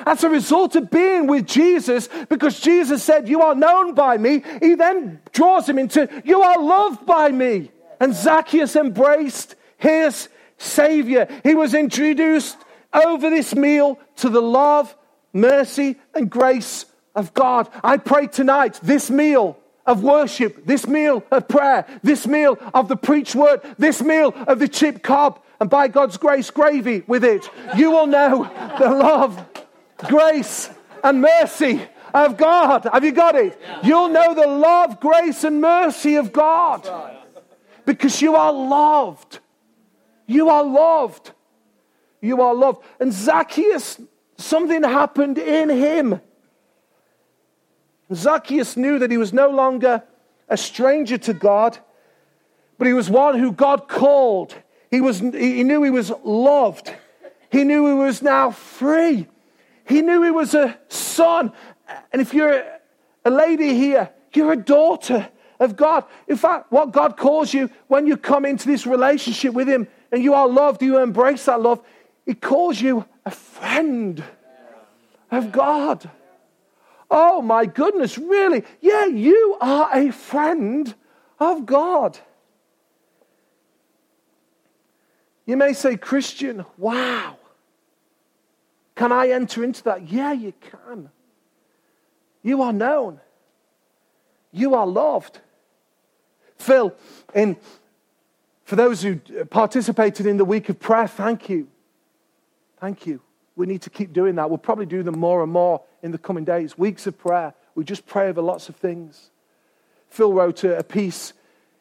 As 0.05 0.25
a 0.25 0.29
result 0.29 0.77
of 0.77 0.91
being 0.91 1.27
with 1.27 1.47
Jesus, 1.47 2.09
because 2.29 2.61
Jesus 2.61 3.03
said, 3.03 3.29
You 3.29 3.41
are 3.43 3.55
known 3.55 3.95
by 3.95 4.19
me, 4.19 4.43
he 4.61 4.75
then 4.75 5.21
draws 5.33 5.69
him 5.69 5.79
into, 5.79 6.09
You 6.25 6.43
are 6.43 6.61
loved 6.61 7.07
by 7.07 7.31
me. 7.31 7.71
And 7.99 8.15
Zacchaeus 8.15 8.77
embraced 8.77 9.55
his 9.79 10.29
Savior. 10.59 11.29
He 11.43 11.55
was 11.55 11.73
introduced 11.73 12.59
over 12.93 13.31
this 13.31 13.55
meal 13.55 13.99
to 14.17 14.29
the 14.29 14.43
love, 14.43 14.95
mercy, 15.33 15.97
and 16.15 16.31
grace 16.31 16.87
of 17.15 17.35
God. 17.35 17.69
I 17.83 17.97
pray 17.97 18.27
tonight, 18.27 18.81
this 18.83 19.11
meal 19.11 19.59
of 19.87 20.03
worship, 20.03 20.67
this 20.67 20.87
meal 20.87 21.25
of 21.31 21.49
prayer, 21.49 21.87
this 22.03 22.27
meal 22.27 22.59
of 22.75 22.89
the 22.89 22.97
preached 22.97 23.35
word, 23.35 23.61
this 23.79 24.03
meal 24.03 24.35
of 24.47 24.59
the 24.59 24.69
chip 24.69 25.03
cob, 25.03 25.41
and 25.61 25.71
by 25.71 25.89
God's 25.89 26.17
grace, 26.17 26.51
gravy 26.51 27.03
with 27.07 27.25
it, 27.25 27.49
you 27.77 27.91
will 27.91 28.07
know 28.07 28.45
the 28.79 28.91
love 28.91 29.45
grace 29.99 30.71
and 31.03 31.21
mercy 31.21 31.81
of 32.13 32.37
God. 32.37 32.85
Have 32.93 33.05
you 33.05 33.13
got 33.13 33.35
it? 33.35 33.59
You'll 33.83 34.09
know 34.09 34.35
the 34.35 34.47
love, 34.47 35.01
grace, 35.01 35.45
and 35.45 35.61
mercy 35.61 36.17
of 36.17 36.33
God 36.33 36.89
because 37.85 38.21
you 38.21 38.37
are 38.37 38.53
loved. 38.53 39.39
You 40.27 40.49
are 40.49 40.65
loved. 40.65 41.33
You 42.21 42.43
are 42.43 42.55
loved. 42.55 42.85
And 42.99 43.13
Zacchaeus, 43.13 44.01
something 44.37 44.83
happened 44.83 45.39
in 45.39 45.69
him. 45.69 46.21
Zacchaeus 48.13 48.77
knew 48.77 48.99
that 48.99 49.11
he 49.11 49.17
was 49.17 49.33
no 49.33 49.51
longer 49.51 50.03
a 50.49 50.57
stranger 50.57 51.19
to 51.19 51.35
God, 51.35 51.79
but 52.79 52.87
he 52.87 52.93
was 52.93 53.11
one 53.11 53.39
who 53.39 53.53
God 53.53 53.89
called. 53.89 54.55
He, 54.91 55.01
was, 55.01 55.19
he 55.19 55.65
knew 55.65 55.83
he 55.83 55.91
was 55.91 56.13
loved. 56.25 56.93
He 57.51 57.65
knew 57.65 57.87
he 57.87 57.95
was 57.95 58.23
now 58.23 58.51
free. 58.51 59.27
He 59.87 60.03
knew 60.03 60.23
he 60.23 60.31
was 60.31 60.55
a 60.55 60.79
son. 60.89 61.53
And 62.13 62.23
if 62.23 62.33
you're 62.35 62.65
a 63.25 63.31
lady 63.31 63.75
here, 63.75 64.11
you're 64.33 64.53
a 64.53 64.57
daughter 64.57 65.29
of 65.59 65.77
God. 65.77 66.05
In 66.29 66.37
fact, 66.37 66.71
what 66.71 66.93
God 66.93 67.17
calls 67.17 67.53
you 67.53 67.71
when 67.89 68.07
you 68.07 68.17
come 68.17 68.45
into 68.45 68.67
this 68.67 68.87
relationship 68.87 69.55
with 69.55 69.69
Him 69.69 69.89
and 70.13 70.23
you 70.23 70.35
are 70.35 70.47
loved, 70.47 70.83
you 70.83 70.99
embrace 70.99 71.47
that 71.47 71.61
love, 71.61 71.81
He 72.27 72.35
calls 72.35 72.81
you 72.81 73.07
a 73.25 73.31
friend 73.31 74.23
of 75.31 75.53
God. 75.53 76.11
Oh 77.09 77.41
my 77.41 77.67
goodness, 77.67 78.19
really? 78.19 78.65
Yeah, 78.81 79.07
you 79.07 79.57
are 79.61 79.89
a 79.97 80.11
friend 80.11 80.93
of 81.39 81.65
God. 81.65 82.19
You 85.47 85.57
may 85.57 85.73
say, 85.73 85.97
Kristian, 85.97 86.67
wow. 86.77 87.37
Can 88.97 89.13
I 89.13 89.29
enter 89.29 89.63
into 89.63 89.85
that? 89.85 90.11
Yeah, 90.11 90.33
you 90.33 90.53
can. 90.61 91.11
You 92.43 92.63
are 92.63 92.73
known. 92.73 93.21
You 94.51 94.75
are 94.75 94.87
loved. 94.87 95.41
Phil, 96.59 96.93
in, 97.35 97.57
for 98.65 98.75
those 98.75 99.03
who 99.03 99.17
participated 99.51 100.27
in 100.27 100.39
the 100.39 100.45
week 100.45 100.69
of 100.69 100.81
prayer, 100.81 101.07
thank 101.07 101.49
you. 101.49 101.69
Thank 102.81 103.07
you. 103.07 103.21
We 103.57 103.67
need 103.67 103.83
to 103.83 103.91
keep 103.91 104.13
doing 104.13 104.35
that. 104.37 104.51
We'll 104.51 104.59
probably 104.59 104.87
do 104.87 105.03
them 105.03 105.19
more 105.19 105.43
and 105.43 105.51
more 105.51 105.83
in 106.03 106.11
the 106.11 106.19
coming 106.19 106.45
days. 106.45 106.77
Weeks 106.77 107.07
of 107.07 107.19
prayer. 107.19 107.55
We 107.75 107.85
just 107.85 108.07
pray 108.07 108.29
over 108.29 108.43
lots 108.43 108.69
of 108.69 108.77
things. 108.77 109.31
Phil 110.09 110.33
wrote 110.33 110.65
a, 110.65 110.83
piece, 110.85 111.33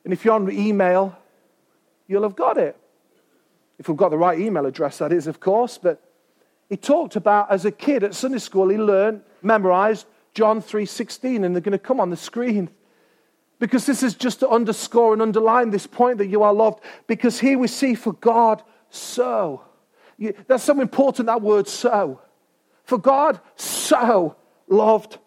and 0.04 0.12
if 0.12 0.26
you're 0.26 0.34
on 0.34 0.52
email, 0.52 1.18
you'll 2.08 2.24
have 2.24 2.36
got 2.36 2.58
it. 2.58 2.78
If 3.78 3.88
we've 3.88 3.98
got 3.98 4.10
the 4.10 4.18
right 4.18 4.40
email 4.40 4.66
address, 4.66 4.98
that 5.00 5.12
is, 5.12 5.28
of 5.28 5.40
course, 5.40 5.78
but 5.78 6.02
he 6.70 6.78
talked 6.78 7.16
about 7.16 7.52
as 7.52 7.66
a 7.66 7.72
kid 7.72 8.04
at 8.04 8.16
Sunday 8.16 8.40
school, 8.40 8.70
he 8.70 8.78
learned, 8.78 9.22
memorized 9.42 10.08
John 10.34 10.62
3:16, 10.62 11.46
and 11.46 11.56
they're 11.56 11.62
going 11.62 11.72
to 11.72 11.80
come 11.80 12.00
on 12.00 12.10
the 12.10 12.18
screen. 12.18 12.70
Because 13.60 13.86
this 13.86 14.04
is 14.04 14.16
just 14.16 14.42
to 14.42 14.50
underscore 14.50 15.14
and 15.14 15.22
underline 15.22 15.70
this 15.70 15.88
point 15.88 16.18
that 16.18 16.28
you 16.28 16.44
are 16.44 16.54
loved. 16.54 16.84
Because 17.08 17.40
here 17.40 17.58
we 17.58 17.68
see 17.68 17.96
for 17.96 18.14
God 18.14 18.62
so. 18.90 19.62
That's 20.48 20.64
so 20.64 20.80
important, 20.80 21.28
that 21.28 21.42
word 21.42 21.68
so. 21.68 22.22
For 22.84 22.98
God 22.98 23.40
so 23.56 24.36
loved 24.68 25.18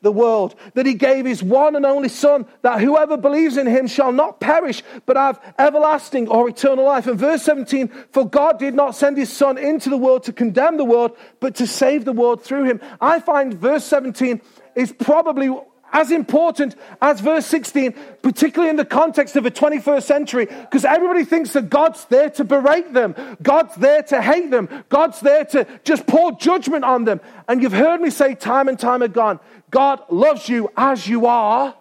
the 0.00 0.12
world, 0.12 0.54
that 0.74 0.84
he 0.84 0.94
gave 0.94 1.24
his 1.24 1.42
one 1.42 1.74
and 1.74 1.86
only 1.86 2.10
Son, 2.10 2.46
that 2.62 2.80
whoever 2.80 3.16
believes 3.16 3.56
in 3.56 3.66
him 3.66 3.86
shall 3.86 4.12
not 4.12 4.38
perish, 4.38 4.82
but 5.06 5.16
have 5.16 5.40
everlasting 5.58 6.28
or 6.28 6.48
eternal 6.48 6.84
life. 6.84 7.06
And 7.06 7.18
verse 7.18 7.42
17, 7.42 7.88
for 8.12 8.28
God 8.28 8.58
did 8.58 8.74
not 8.74 8.94
send 8.94 9.16
his 9.16 9.32
Son 9.32 9.56
into 9.56 9.88
the 9.88 9.96
world 9.96 10.24
to 10.24 10.32
condemn 10.32 10.76
the 10.76 10.84
world, 10.84 11.16
but 11.40 11.54
to 11.56 11.66
save 11.66 12.04
the 12.04 12.12
world 12.12 12.42
through 12.44 12.64
him. 12.64 12.80
I 13.00 13.18
find 13.18 13.54
verse 13.54 13.84
17 13.84 14.42
is 14.74 14.92
probably 14.92 15.58
as 15.94 16.10
important 16.10 16.74
as 17.00 17.20
verse 17.20 17.46
16, 17.46 17.94
particularly 18.20 18.68
in 18.68 18.76
the 18.76 18.84
context 18.84 19.36
of 19.36 19.44
the 19.44 19.50
21st 19.50 20.02
century, 20.02 20.46
because 20.46 20.84
everybody 20.84 21.24
thinks 21.24 21.52
that 21.52 21.70
God's 21.70 22.04
there 22.06 22.28
to 22.30 22.44
berate 22.44 22.92
them, 22.92 23.14
God's 23.42 23.76
there 23.76 24.02
to 24.02 24.20
hate 24.20 24.50
them, 24.50 24.68
God's 24.88 25.20
there 25.20 25.44
to 25.46 25.66
just 25.84 26.06
pour 26.06 26.32
judgment 26.32 26.84
on 26.84 27.04
them. 27.04 27.20
And 27.48 27.62
you've 27.62 27.72
heard 27.72 28.00
me 28.00 28.10
say 28.10 28.34
time 28.34 28.68
and 28.68 28.78
time 28.78 29.00
again 29.00 29.38
God 29.70 30.02
loves 30.10 30.48
you 30.48 30.70
as 30.76 31.08
you 31.08 31.26
are, 31.26 31.74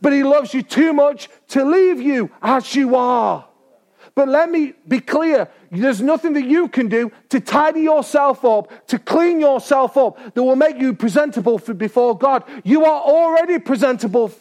but 0.00 0.12
He 0.12 0.22
loves 0.22 0.52
you 0.52 0.62
too 0.62 0.92
much 0.92 1.28
to 1.48 1.64
leave 1.64 2.00
you 2.00 2.30
as 2.42 2.74
you 2.74 2.94
are. 2.94 3.48
But 4.16 4.28
let 4.28 4.50
me 4.50 4.72
be 4.88 5.00
clear 5.00 5.46
there's 5.70 6.00
nothing 6.00 6.32
that 6.32 6.46
you 6.46 6.68
can 6.68 6.88
do 6.88 7.12
to 7.28 7.38
tidy 7.38 7.82
yourself 7.82 8.46
up, 8.46 8.86
to 8.86 8.98
clean 8.98 9.38
yourself 9.40 9.98
up, 9.98 10.34
that 10.34 10.42
will 10.42 10.56
make 10.56 10.78
you 10.78 10.94
presentable 10.94 11.58
for, 11.58 11.74
before 11.74 12.16
God. 12.16 12.42
You 12.64 12.86
are 12.86 13.02
already 13.02 13.58
presentable 13.58 14.32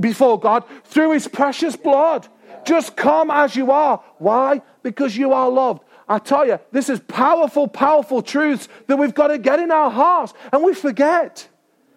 before 0.00 0.40
God 0.40 0.64
through 0.84 1.12
His 1.12 1.28
precious 1.28 1.76
blood. 1.76 2.26
Just 2.64 2.96
come 2.96 3.30
as 3.30 3.54
you 3.54 3.70
are. 3.70 4.02
Why? 4.18 4.60
Because 4.82 5.16
you 5.16 5.32
are 5.32 5.48
loved. 5.48 5.84
I 6.08 6.18
tell 6.18 6.44
you, 6.44 6.58
this 6.72 6.88
is 6.88 6.98
powerful, 6.98 7.68
powerful 7.68 8.22
truths 8.22 8.66
that 8.88 8.96
we've 8.96 9.14
got 9.14 9.28
to 9.28 9.38
get 9.38 9.60
in 9.60 9.70
our 9.70 9.90
hearts. 9.90 10.34
And 10.52 10.64
we 10.64 10.74
forget. 10.74 11.48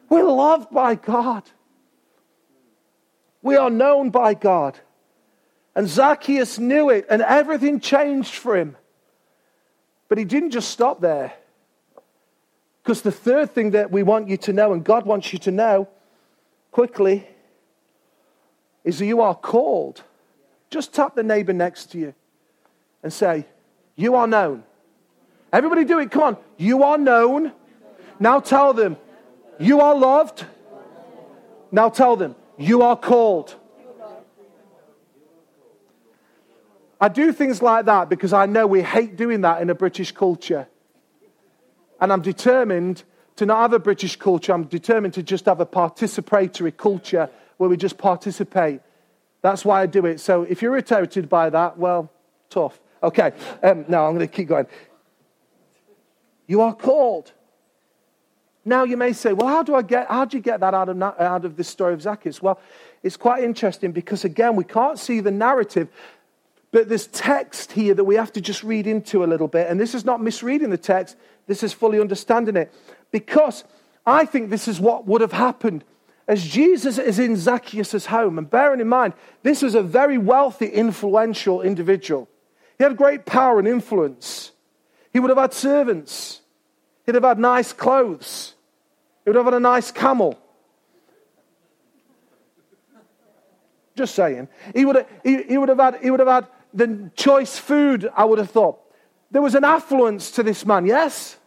We're 0.10 0.24
loved 0.24 0.70
by 0.70 0.94
God. 0.94 1.42
We 3.42 3.56
are 3.56 3.72
known 3.72 4.12
by 4.12 4.36
God. 4.36 4.80
And 5.76 5.88
Zacchaeus 5.90 6.58
knew 6.58 6.90
it, 6.90 7.06
and 7.10 7.22
everything 7.22 7.80
changed 7.80 8.36
for 8.36 8.56
him. 8.56 8.78
But 10.08 10.18
he 10.18 10.24
didn't 10.24 10.52
just 10.52 10.70
stop 10.70 11.02
there. 11.02 11.34
Because 12.82 13.02
the 13.02 13.12
third 13.12 13.52
thing 13.52 13.72
that 13.72 13.92
we 13.92 14.04
want 14.04 14.30
you 14.30 14.38
to 14.38 14.54
know, 14.54 14.72
and 14.72 14.84
God 14.84 15.06
wants 15.06 15.34
you 15.34 15.40
to 15.40 15.52
know 15.52 15.90
quickly, 16.72 17.28
is 18.84 19.00
that 19.00 19.06
you 19.06 19.22
are 19.22 19.36
called. 19.36 20.04
Just 20.70 20.94
tap 20.94 21.16
the 21.16 21.24
neighbor 21.24 21.52
next 21.52 21.92
to 21.92 21.98
you 21.98 22.14
and 23.04 23.12
say, 23.12 23.46
You 23.96 24.16
are 24.16 24.28
known. 24.28 24.64
Everybody 25.52 25.84
do 25.84 26.00
it. 26.00 26.12
Come 26.12 26.24
on. 26.24 26.38
You 26.58 26.84
are 26.84 26.98
known. 26.98 27.52
Now 28.20 28.40
tell 28.40 28.74
them, 28.74 28.98
You 29.60 29.82
are 29.82 29.96
loved. 29.96 30.46
Now 31.72 31.90
tell 31.90 32.16
them, 32.16 32.36
You 32.58 32.84
are 32.84 32.96
called. 32.96 33.56
I 37.00 37.10
do 37.10 37.32
things 37.34 37.62
like 37.62 37.86
that 37.86 38.10
because 38.10 38.34
I 38.34 38.46
know 38.46 38.68
we 38.68 38.82
hate 38.82 39.16
doing 39.16 39.42
that 39.42 39.62
in 39.62 39.70
a 39.70 39.76
British 39.76 40.12
culture. 40.12 40.68
And 42.00 42.12
I'm 42.12 42.22
determined 42.22 43.04
to 43.36 43.46
not 43.46 43.62
have 43.62 43.74
a 43.74 43.80
British 43.80 44.16
culture. 44.16 44.54
I'm 44.54 44.64
determined 44.64 45.14
to 45.16 45.24
just 45.24 45.46
have 45.46 45.60
a 45.60 45.66
participatory 45.66 46.76
culture 46.76 47.30
where 47.58 47.70
we 47.70 47.78
just 47.78 47.98
participate. 47.98 48.82
That's 49.42 49.66
why 49.66 49.82
I 49.82 49.86
do 49.86 50.06
it. 50.06 50.20
So 50.20 50.44
if 50.44 50.62
you're 50.62 50.74
irritated 50.74 51.30
by 51.30 51.50
that, 51.50 51.78
well, 51.78 52.12
tough. 52.50 52.80
Okay, 53.04 53.34
um, 53.62 53.86
now 53.88 54.08
I'm 54.08 54.16
going 54.16 54.28
to 54.28 54.34
keep 54.34 54.48
going. 54.48 54.66
You 56.48 56.62
are 56.62 56.74
called. 56.74 57.34
Now 58.64 58.84
you 58.84 58.98
may 58.98 59.14
say, 59.14 59.34
well, 59.34 59.48
how 59.48 59.62
do 59.62 59.76
I 59.76 59.84
get, 59.84 60.10
how 60.10 60.26
do 60.26 60.38
you 60.38 60.42
get 60.42 60.60
that 60.62 60.74
out 60.74 60.90
of, 60.90 61.00
out 61.02 61.46
of 61.46 61.56
this 61.56 61.68
story 61.68 61.94
of 61.94 62.02
Zacchaeus? 62.02 62.42
Well, 62.42 62.60
it's 63.04 63.18
quite 63.18 63.44
interesting 63.44 63.92
because 63.92 64.26
again, 64.26 64.56
we 64.56 64.64
can't 64.64 64.98
see 64.98 65.20
the 65.20 65.30
narrative 65.30 65.90
but 66.76 66.90
there's 66.90 67.08
text 67.08 67.72
here 67.72 67.94
that 67.94 68.04
we 68.04 68.16
have 68.16 68.34
to 68.34 68.42
just 68.42 68.62
read 68.62 68.86
into 68.86 69.24
a 69.24 69.28
little 69.28 69.48
bit. 69.48 69.70
And 69.70 69.80
this 69.80 69.96
is 69.96 70.04
not 70.04 70.22
misreading 70.22 70.72
the 70.72 70.78
text, 70.78 71.16
this 71.48 71.64
is 71.64 71.72
fully 71.72 72.02
understanding 72.02 72.58
it. 72.58 72.70
Because 73.12 73.64
I 74.06 74.26
think 74.26 74.50
this 74.50 74.68
is 74.68 74.78
what 74.78 75.08
would 75.08 75.22
have 75.22 75.32
happened. 75.32 75.86
as 76.28 76.46
Jesus 76.46 76.98
is 76.98 77.18
in 77.18 77.38
Zacchaeus' 77.38 78.08
home, 78.08 78.38
and 78.38 78.50
bearing 78.50 78.82
in 78.82 78.90
mind, 78.90 79.14
this 79.42 79.62
was 79.62 79.74
a 79.74 79.82
very 79.82 80.18
wealthy, 80.18 80.66
influential 80.66 81.62
individual. 81.62 82.28
He 82.78 82.84
had 82.84 82.98
great 82.98 83.26
power 83.26 83.58
and 83.58 83.70
influence. 83.70 84.52
He 85.14 85.22
would 85.22 85.30
have 85.30 85.38
had 85.38 85.54
servants. 85.54 86.42
He'd 87.06 87.16
have 87.16 87.24
had 87.24 87.40
nice 87.40 87.72
clothes. 87.72 88.54
He 89.24 89.30
would 89.30 89.38
have 89.38 89.46
had 89.46 89.54
a 89.54 89.62
nice 89.62 89.92
camel. 89.92 90.38
Just 93.96 94.14
saying. 94.14 94.50
He 94.76 94.84
would 94.84 94.98
have, 94.98 95.08
he, 95.24 95.42
he 95.44 95.58
would 95.58 95.70
have, 95.70 95.80
had, 95.80 96.02
he 96.02 96.12
would 96.12 96.20
have 96.20 96.28
had 96.28 96.48
the 96.76 97.10
choice 97.16 97.58
food, 97.58 98.10
I 98.16 98.26
would 98.26 98.38
have 98.38 98.52
thought. 98.52 98.80
There 99.32 99.42
was 99.42 99.56
an 99.56 99.64
affluence 99.64 100.32
to 100.32 100.44
this 100.44 100.66
man, 100.66 100.86
yes? 100.86 101.38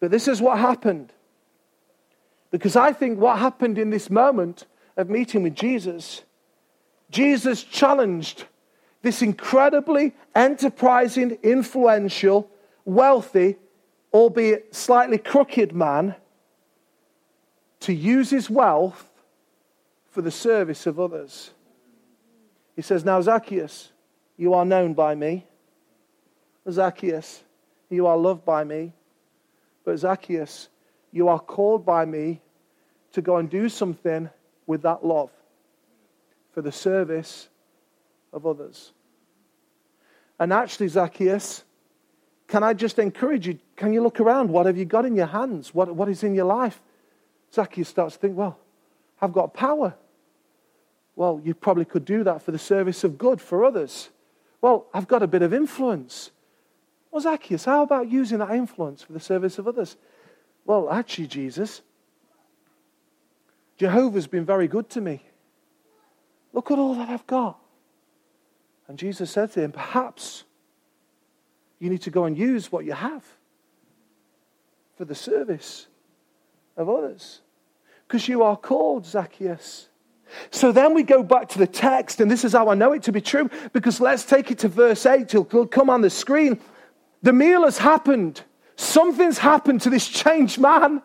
But 0.00 0.10
this 0.10 0.26
is 0.26 0.40
what 0.40 0.58
happened. 0.58 1.12
Because 2.50 2.74
I 2.74 2.92
think 2.92 3.18
what 3.18 3.38
happened 3.38 3.78
in 3.78 3.90
this 3.90 4.10
moment 4.10 4.66
of 4.96 5.08
meeting 5.08 5.42
with 5.42 5.54
Jesus, 5.54 6.22
Jesus 7.10 7.62
challenged 7.62 8.46
this 9.02 9.22
incredibly 9.22 10.14
enterprising, 10.34 11.38
influential, 11.42 12.50
wealthy, 12.84 13.56
albeit 14.12 14.74
slightly 14.74 15.18
crooked 15.18 15.74
man 15.74 16.14
to 17.80 17.92
use 17.92 18.30
his 18.30 18.48
wealth 18.48 19.08
for 20.10 20.22
the 20.22 20.30
service 20.30 20.86
of 20.86 21.00
others. 21.00 21.52
He 22.76 22.82
says, 22.82 23.04
Now, 23.04 23.20
Zacchaeus, 23.20 23.92
you 24.36 24.54
are 24.54 24.64
known 24.64 24.94
by 24.94 25.14
me. 25.14 25.46
Zacchaeus, 26.70 27.42
you 27.90 28.06
are 28.06 28.16
loved 28.16 28.44
by 28.44 28.64
me. 28.64 28.92
But 29.84 29.98
Zacchaeus, 29.98 30.68
you 31.10 31.28
are 31.28 31.40
called 31.40 31.84
by 31.84 32.04
me 32.04 32.40
to 33.12 33.20
go 33.20 33.36
and 33.36 33.50
do 33.50 33.68
something 33.68 34.30
with 34.66 34.82
that 34.82 35.04
love 35.04 35.30
for 36.52 36.62
the 36.62 36.72
service 36.72 37.48
of 38.32 38.46
others. 38.46 38.92
And 40.38 40.52
actually, 40.52 40.88
Zacchaeus, 40.88 41.64
can 42.46 42.62
I 42.62 42.74
just 42.74 42.98
encourage 42.98 43.46
you? 43.46 43.58
Can 43.76 43.92
you 43.92 44.02
look 44.02 44.20
around? 44.20 44.50
What 44.50 44.66
have 44.66 44.76
you 44.76 44.84
got 44.84 45.04
in 45.04 45.16
your 45.16 45.26
hands? 45.26 45.74
What, 45.74 45.94
what 45.94 46.08
is 46.08 46.22
in 46.22 46.34
your 46.34 46.46
life? 46.46 46.80
Zacchaeus 47.52 47.88
starts 47.88 48.14
to 48.14 48.20
think, 48.20 48.36
well, 48.36 48.58
I've 49.20 49.32
got 49.32 49.54
power. 49.54 49.94
Well, 51.14 51.40
you 51.44 51.54
probably 51.54 51.84
could 51.84 52.04
do 52.04 52.24
that 52.24 52.42
for 52.42 52.52
the 52.52 52.58
service 52.58 53.04
of 53.04 53.18
good 53.18 53.40
for 53.40 53.64
others. 53.64 54.10
Well, 54.60 54.86
I've 54.94 55.08
got 55.08 55.22
a 55.22 55.26
bit 55.26 55.42
of 55.42 55.52
influence. 55.52 56.30
Well, 57.10 57.20
Zacchaeus, 57.20 57.64
how 57.64 57.82
about 57.82 58.10
using 58.10 58.38
that 58.38 58.50
influence 58.50 59.02
for 59.02 59.12
the 59.12 59.20
service 59.20 59.58
of 59.58 59.68
others? 59.68 59.96
Well, 60.64 60.90
actually, 60.90 61.26
Jesus, 61.26 61.82
Jehovah's 63.76 64.26
been 64.26 64.46
very 64.46 64.68
good 64.68 64.88
to 64.90 65.00
me. 65.00 65.22
Look 66.52 66.70
at 66.70 66.78
all 66.78 66.94
that 66.94 67.08
I've 67.08 67.26
got. 67.26 67.58
And 68.88 68.98
Jesus 68.98 69.30
said 69.30 69.52
to 69.52 69.60
him, 69.60 69.72
Perhaps 69.72 70.44
you 71.78 71.90
need 71.90 72.02
to 72.02 72.10
go 72.10 72.24
and 72.24 72.38
use 72.38 72.70
what 72.70 72.84
you 72.84 72.92
have 72.92 73.24
for 74.96 75.04
the 75.04 75.14
service 75.14 75.88
of 76.76 76.88
others. 76.88 77.40
Because 78.06 78.28
you 78.28 78.42
are 78.42 78.56
called, 78.56 79.04
Zacchaeus. 79.04 79.88
So 80.50 80.72
then 80.72 80.94
we 80.94 81.02
go 81.02 81.22
back 81.22 81.48
to 81.50 81.58
the 81.58 81.66
text, 81.66 82.20
and 82.20 82.30
this 82.30 82.44
is 82.44 82.52
how 82.52 82.68
I 82.68 82.74
know 82.74 82.92
it 82.92 83.02
to 83.04 83.12
be 83.12 83.20
true, 83.20 83.50
because 83.72 84.00
let's 84.00 84.24
take 84.24 84.50
it 84.50 84.58
to 84.60 84.68
verse 84.68 85.06
8. 85.06 85.22
It'll 85.34 85.66
come 85.66 85.90
on 85.90 86.00
the 86.00 86.10
screen. 86.10 86.60
The 87.22 87.32
meal 87.32 87.64
has 87.64 87.78
happened. 87.78 88.42
Something's 88.76 89.38
happened 89.38 89.82
to 89.82 89.90
this 89.90 90.08
changed 90.08 90.58
man. 90.58 91.02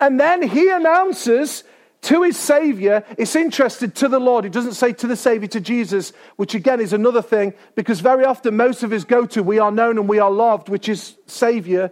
And 0.00 0.18
then 0.18 0.42
he 0.42 0.70
announces 0.70 1.64
to 2.02 2.22
his 2.22 2.36
Savior, 2.36 3.02
it's 3.16 3.34
interested 3.34 3.94
to 3.94 4.08
the 4.08 4.18
Lord. 4.18 4.44
He 4.44 4.50
doesn't 4.50 4.74
say 4.74 4.92
to 4.92 5.06
the 5.06 5.16
Savior, 5.16 5.48
to 5.48 5.60
Jesus, 5.60 6.12
which 6.36 6.54
again 6.54 6.80
is 6.80 6.92
another 6.92 7.22
thing, 7.22 7.54
because 7.76 8.00
very 8.00 8.26
often 8.26 8.58
most 8.58 8.82
of 8.82 8.92
us 8.92 9.04
go 9.04 9.24
to, 9.24 9.42
we 9.42 9.58
are 9.58 9.70
known 9.70 9.96
and 9.96 10.06
we 10.06 10.18
are 10.18 10.30
loved, 10.30 10.68
which 10.68 10.86
is 10.88 11.16
Savior. 11.26 11.90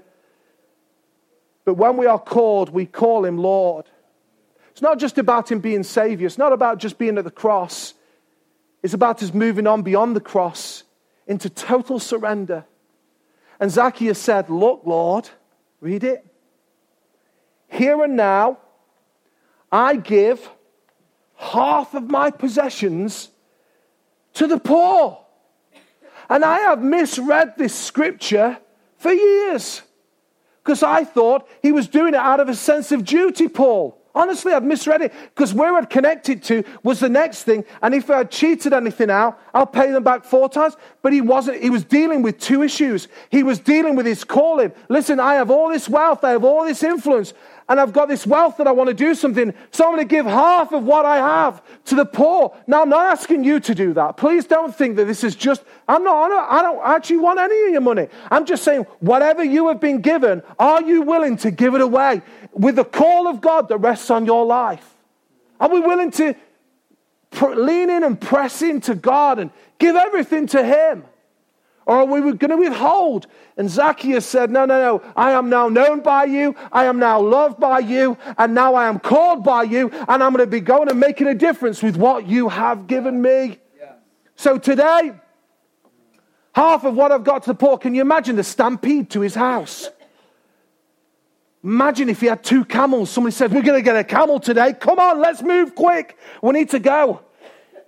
But 1.65 1.75
when 1.75 1.97
we 1.97 2.05
are 2.05 2.19
called, 2.19 2.69
we 2.69 2.85
call 2.85 3.25
him 3.25 3.39
Lord. 3.39 3.87
It's 4.73 4.83
not 4.83 4.99
just 4.99 5.17
about 5.17 5.51
him 5.51 5.61
being 5.61 5.85
Savior, 5.85 6.27
it's 6.27 6.39
not 6.39 6.53
about 6.53 6.79
just 6.79 6.99
being 6.99 7.17
at 7.17 7.25
the 7.25 7.31
cross. 7.31 7.95
It's 8.83 8.95
about 8.95 9.23
us 9.23 9.33
moving 9.33 9.67
on 9.69 9.83
beyond 9.83 10.17
the 10.17 10.21
cross 10.21 10.83
into 11.27 11.49
total 11.49 12.01
surrender 12.01 12.65
and 13.63 13.71
Zacchaeus 13.71 14.19
said, 14.19 14.51
Look, 14.51 14.83
Lord, 14.85 15.31
read 15.81 16.03
it. 16.03 16.27
Here 17.69 18.03
and 18.03 18.17
now, 18.17 18.59
I 19.71 19.95
give 19.95 20.51
half 21.37 21.95
of 21.95 22.11
my 22.11 22.33
possessions 22.33 23.31
to 24.35 24.49
the 24.49 24.59
poor. 24.59 25.25
And 26.29 26.45
I 26.45 26.59
have 26.59 26.83
misread 26.83 27.55
this 27.57 27.73
scripture 27.73 28.59
for 28.97 29.13
years 29.13 29.83
because 30.65 30.83
I 30.83 31.05
thought 31.05 31.49
he 31.63 31.71
was 31.71 31.87
doing 31.87 32.15
it 32.15 32.21
out 32.21 32.41
of 32.41 32.49
a 32.49 32.57
sense 32.57 32.91
of 32.91 33.05
duty, 33.05 33.47
Paul. 33.47 33.97
Honestly, 34.15 34.53
I've 34.53 34.65
misread 34.65 35.01
it 35.01 35.13
because 35.35 35.55
where 35.55 35.75
I'd 35.75 35.89
connected 35.89 36.43
to 36.45 36.65
was 36.83 37.01
the 37.01 37.09
next 37.09 37.45
thing. 37.45 37.65
And 37.81 37.95
if 37.95 38.11
I 38.11 38.25
cheated 38.25 38.75
anything 38.75 39.11
out, 39.11 39.41
I'll 39.55 39.67
pay 39.67 39.91
them 39.91 40.05
back 40.05 40.25
four 40.25 40.51
times. 40.51 40.77
But 41.01 41.15
he 41.15 41.23
wasn't. 41.23 41.63
He 41.63 41.71
was 41.71 41.85
dealing 41.85 42.23
with 42.23 42.39
two 42.39 42.63
issues. 42.63 43.09
He 43.31 43.43
was 43.43 43.59
dealing 43.59 43.97
with 43.97 44.05
his 44.05 44.23
calling. 44.23 44.73
Listen, 44.91 45.19
I 45.19 45.35
have 45.35 45.51
all 45.51 45.71
this 45.71 45.89
wealth, 45.89 46.25
I 46.25 46.31
have 46.31 46.45
all 46.45 46.65
this 46.65 46.83
influence, 46.83 47.33
and 47.69 47.81
I've 47.81 47.93
got 47.93 48.09
this 48.09 48.27
wealth 48.27 48.57
that 48.57 48.67
I 48.67 48.73
want 48.73 48.89
to 48.89 48.95
do 48.95 49.15
something. 49.15 49.55
So 49.71 49.85
I'm 49.85 49.95
going 49.95 50.07
to 50.07 50.11
give 50.11 50.27
half 50.27 50.73
of 50.73 50.85
what 50.85 51.05
I 51.05 51.17
have 51.17 51.63
to 51.87 51.95
the 51.95 52.05
poor. 52.05 52.57
Now, 52.67 52.83
I'm 52.83 52.89
not 52.89 53.07
asking 53.07 53.45
you 53.45 53.61
to 53.61 53.75
do 53.75 53.93
that. 53.95 54.17
Please 54.17 54.45
don't 54.47 54.75
think 54.75 54.97
that 54.97 55.07
this 55.07 55.25
is 55.25 55.37
just, 55.37 55.63
I'm 55.89 56.03
not, 56.05 56.17
I 56.17 56.29
don't, 56.29 56.53
I 56.53 56.63
don't 56.63 56.81
actually 56.85 57.19
want 57.19 57.39
any 57.39 57.67
of 57.67 57.71
your 57.71 57.81
money. 57.81 58.09
I'm 58.31 58.45
just 58.45 58.65
saying, 58.65 58.85
whatever 59.01 59.45
you 59.45 59.69
have 59.69 59.81
been 59.81 60.01
given, 60.01 60.43
are 60.59 60.83
you 60.83 61.03
willing 61.03 61.37
to 61.39 61.51
give 61.51 61.75
it 61.75 61.81
away 61.81 62.23
with 62.53 62.77
the 62.77 62.85
call 62.85 63.29
of 63.29 63.41
God 63.41 63.69
that 63.69 63.79
rests 63.79 64.11
on 64.11 64.27
your 64.27 64.45
life? 64.45 64.95
Are 65.61 65.69
we 65.69 65.81
willing 65.81 66.11
to 66.13 66.35
lean 67.41 67.91
in 67.91 68.03
and 68.03 68.21
press 68.21 68.63
into 68.63 68.95
God 68.95 69.39
and 69.39 69.51
give 69.79 69.97
everything 69.97 70.47
to 70.49 70.65
Him? 70.65 71.05
Or 71.87 71.97
are 71.97 72.05
we 72.05 72.21
going 72.21 72.51
to 72.51 72.57
withhold? 72.57 73.27
And 73.57 73.69
Zacchaeus 73.69 74.25
said, 74.25 74.51
No, 74.51 74.65
no, 74.65 74.81
no. 74.81 75.13
I 75.17 75.33
am 75.33 75.51
now 75.51 75.69
known 75.69 76.01
by 76.01 76.25
you. 76.25 76.55
I 76.71 76.85
am 76.85 76.99
now 76.99 77.21
loved 77.21 77.59
by 77.59 77.81
you. 77.81 78.17
And 78.39 78.55
now 78.55 78.75
I 78.75 78.89
am 78.89 78.99
called 78.99 79.43
by 79.43 79.65
you. 79.65 79.91
And 79.91 80.23
I'm 80.23 80.33
going 80.33 80.45
to 80.45 80.47
be 80.47 80.61
going 80.61 80.89
and 80.89 81.01
making 81.01 81.27
a 81.27 81.35
difference 81.35 81.83
with 81.83 81.97
what 81.97 82.27
you 82.27 82.49
have 82.49 82.87
given 82.87 83.21
me. 83.21 83.59
Yeah. 83.79 83.93
So 84.37 84.59
today, 84.59 85.13
half 86.55 86.85
of 86.85 86.95
what 86.95 87.11
I've 87.11 87.25
got 87.25 87.43
to 87.45 87.51
the 87.51 87.55
poor, 87.55 87.79
can 87.79 87.95
you 87.95 88.01
imagine 88.01 88.37
the 88.37 88.45
stampede 88.45 89.11
to 89.11 89.21
his 89.21 89.35
house? 89.35 89.91
Imagine 91.65 92.09
if 92.09 92.21
he 92.21 92.27
had 92.27 92.43
two 92.43 92.65
camels. 92.65 93.11
Somebody 93.11 93.35
said, 93.35 93.53
We're 93.53 93.63
going 93.63 93.79
to 93.79 93.85
get 93.85 93.97
a 93.97 94.05
camel 94.05 94.39
today. 94.41 94.73
Come 94.73 94.99
on, 94.99 95.21
let's 95.21 95.43
move 95.43 95.75
quick. 95.75 96.17
We 96.43 96.53
need 96.53 96.71
to 96.71 96.79
go. 96.79 97.23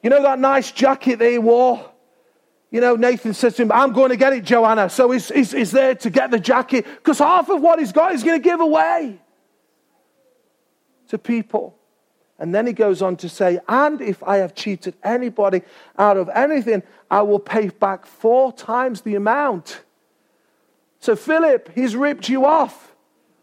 You 0.02 0.10
know 0.10 0.22
that 0.22 0.38
nice 0.38 0.70
jacket 0.70 1.18
that 1.20 1.30
he 1.30 1.38
wore? 1.38 1.90
You 2.74 2.80
know, 2.80 2.96
Nathan 2.96 3.34
says 3.34 3.54
to 3.54 3.62
him, 3.62 3.70
I'm 3.70 3.92
going 3.92 4.08
to 4.08 4.16
get 4.16 4.32
it, 4.32 4.42
Joanna. 4.42 4.90
So 4.90 5.12
he's, 5.12 5.28
he's, 5.28 5.52
he's 5.52 5.70
there 5.70 5.94
to 5.94 6.10
get 6.10 6.32
the 6.32 6.40
jacket 6.40 6.84
because 6.84 7.20
half 7.20 7.48
of 7.48 7.62
what 7.62 7.78
he's 7.78 7.92
got 7.92 8.10
he's 8.10 8.24
going 8.24 8.36
to 8.36 8.42
give 8.42 8.58
away 8.58 9.20
to 11.06 11.16
people. 11.16 11.78
And 12.36 12.52
then 12.52 12.66
he 12.66 12.72
goes 12.72 13.00
on 13.00 13.14
to 13.18 13.28
say, 13.28 13.60
And 13.68 14.00
if 14.00 14.24
I 14.24 14.38
have 14.38 14.56
cheated 14.56 14.96
anybody 15.04 15.62
out 15.96 16.16
of 16.16 16.28
anything, 16.30 16.82
I 17.08 17.22
will 17.22 17.38
pay 17.38 17.68
back 17.68 18.06
four 18.06 18.52
times 18.52 19.02
the 19.02 19.14
amount. 19.14 19.82
So, 20.98 21.14
Philip, 21.14 21.70
he's 21.76 21.94
ripped 21.94 22.28
you 22.28 22.44
off 22.44 22.92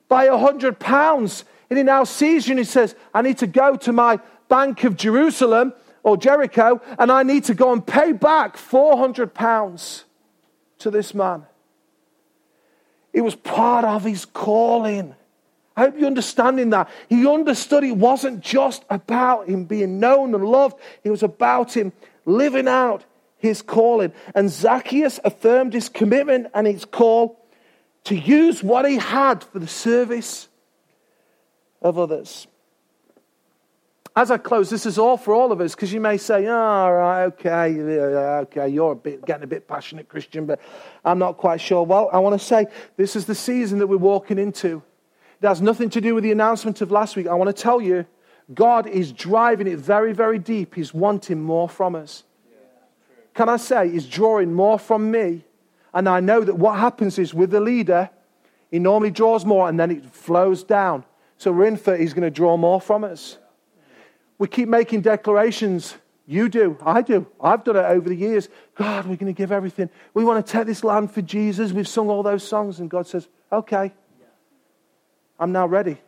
by 0.09 0.25
a 0.25 0.37
hundred 0.37 0.77
pounds. 0.77 1.45
And 1.69 1.77
he 1.77 1.83
now 1.83 2.03
sees 2.03 2.49
you 2.49 2.51
and 2.51 2.59
he 2.59 2.65
says, 2.65 2.97
I 3.13 3.21
need 3.21 3.37
to 3.37 3.47
go 3.47 3.77
to 3.77 3.93
my 3.93 4.19
bank 4.49 4.83
of 4.83 4.97
Jerusalem 4.97 5.71
or 6.03 6.17
Jericho, 6.17 6.81
and 6.97 7.11
I 7.11 7.23
need 7.23 7.45
to 7.45 7.53
go 7.53 7.71
and 7.71 7.85
pay 7.85 8.11
back 8.11 8.57
400 8.57 9.33
pounds 9.33 10.05
to 10.79 10.91
this 10.91 11.13
man. 11.13 11.45
It 13.13 13.21
was 13.21 13.35
part 13.35 13.85
of 13.85 14.03
his 14.03 14.25
calling. 14.25 15.15
I 15.75 15.81
hope 15.81 15.97
you're 15.97 16.07
understanding 16.07 16.71
that. 16.71 16.89
He 17.09 17.27
understood 17.27 17.83
it 17.83 17.97
wasn't 17.97 18.41
just 18.41 18.83
about 18.89 19.47
him 19.47 19.65
being 19.65 19.99
known 19.99 20.33
and 20.33 20.45
loved, 20.45 20.77
it 21.03 21.11
was 21.11 21.23
about 21.23 21.75
him 21.75 21.93
living 22.25 22.67
out 22.67 23.03
his 23.37 23.61
calling. 23.61 24.13
And 24.35 24.49
Zacchaeus 24.49 25.19
affirmed 25.23 25.73
his 25.73 25.89
commitment 25.89 26.47
and 26.53 26.67
his 26.67 26.85
call 26.85 27.39
to 28.05 28.15
use 28.15 28.63
what 28.63 28.87
he 28.87 28.97
had 28.97 29.43
for 29.43 29.59
the 29.59 29.67
service 29.67 30.47
of 31.81 31.97
others 31.97 32.47
as 34.15 34.29
I 34.29 34.37
close, 34.37 34.69
this 34.69 34.85
is 34.85 34.97
all 34.97 35.15
for 35.15 35.33
all 35.33 35.51
of 35.51 35.61
us 35.61 35.73
because 35.73 35.93
you 35.93 36.01
may 36.01 36.17
say, 36.17 36.45
oh, 36.47 36.53
all 36.53 36.93
right, 36.93 37.23
okay, 37.25 37.79
okay, 37.79 38.67
you're 38.67 38.91
a 38.91 38.95
bit, 38.95 39.25
getting 39.25 39.43
a 39.43 39.47
bit 39.47 39.67
passionate, 39.67 40.09
Kristian, 40.09 40.45
but 40.45 40.59
I'm 41.05 41.17
not 41.17 41.37
quite 41.37 41.61
sure. 41.61 41.83
Well, 41.83 42.09
I 42.11 42.19
want 42.19 42.39
to 42.39 42.45
say 42.45 42.67
this 42.97 43.15
is 43.15 43.25
the 43.25 43.35
season 43.35 43.79
that 43.79 43.87
we're 43.87 43.97
walking 43.97 44.37
into. 44.37 44.83
It 45.41 45.47
has 45.47 45.61
nothing 45.61 45.89
to 45.91 46.01
do 46.01 46.13
with 46.13 46.23
the 46.23 46.31
announcement 46.31 46.81
of 46.81 46.91
last 46.91 47.15
week. 47.15 47.27
I 47.27 47.33
want 47.35 47.55
to 47.55 47.61
tell 47.61 47.81
you, 47.81 48.05
God 48.53 48.85
is 48.85 49.13
driving 49.13 49.67
it 49.67 49.79
very, 49.79 50.13
very 50.13 50.39
deep. 50.39 50.75
He's 50.75 50.93
wanting 50.93 51.41
more 51.41 51.69
from 51.69 51.95
us. 51.95 52.23
Can 53.33 53.47
I 53.47 53.57
say, 53.57 53.89
He's 53.89 54.05
drawing 54.05 54.53
more 54.53 54.77
from 54.77 55.09
me. 55.09 55.45
And 55.93 56.07
I 56.07 56.19
know 56.19 56.41
that 56.41 56.55
what 56.55 56.79
happens 56.79 57.17
is 57.17 57.33
with 57.33 57.51
the 57.51 57.59
leader, 57.59 58.09
he 58.69 58.79
normally 58.79 59.11
draws 59.11 59.45
more 59.45 59.67
and 59.67 59.79
then 59.79 59.91
it 59.91 60.05
flows 60.05 60.63
down. 60.63 61.03
So 61.37 61.51
we're 61.51 61.65
in 61.65 61.75
for 61.75 61.97
he's 61.97 62.13
going 62.13 62.23
to 62.23 62.31
draw 62.31 62.55
more 62.55 62.79
from 62.79 63.03
us. 63.03 63.37
We 64.41 64.47
keep 64.47 64.67
making 64.67 65.01
declarations. 65.01 65.93
You 66.25 66.49
do. 66.49 66.75
I 66.83 67.03
do. 67.03 67.27
I've 67.39 67.63
done 67.63 67.75
it 67.75 67.85
over 67.85 68.09
the 68.09 68.15
years. 68.15 68.49
God, 68.73 69.05
we're 69.05 69.15
going 69.15 69.31
to 69.31 69.37
give 69.37 69.51
everything. 69.51 69.87
We 70.15 70.25
want 70.25 70.43
to 70.43 70.51
take 70.51 70.65
this 70.65 70.83
land 70.83 71.11
for 71.11 71.21
Jesus. 71.21 71.71
We've 71.71 71.87
sung 71.87 72.09
all 72.09 72.23
those 72.23 72.43
songs. 72.43 72.79
And 72.79 72.89
God 72.89 73.05
says, 73.05 73.27
okay, 73.51 73.93
I'm 75.39 75.51
now 75.51 75.67
ready. 75.67 76.01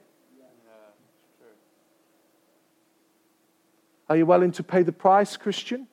Are 4.09 4.17
you 4.17 4.25
willing 4.25 4.51
to 4.53 4.63
pay 4.63 4.81
the 4.81 4.91
price, 4.91 5.37
Christian? 5.37 5.85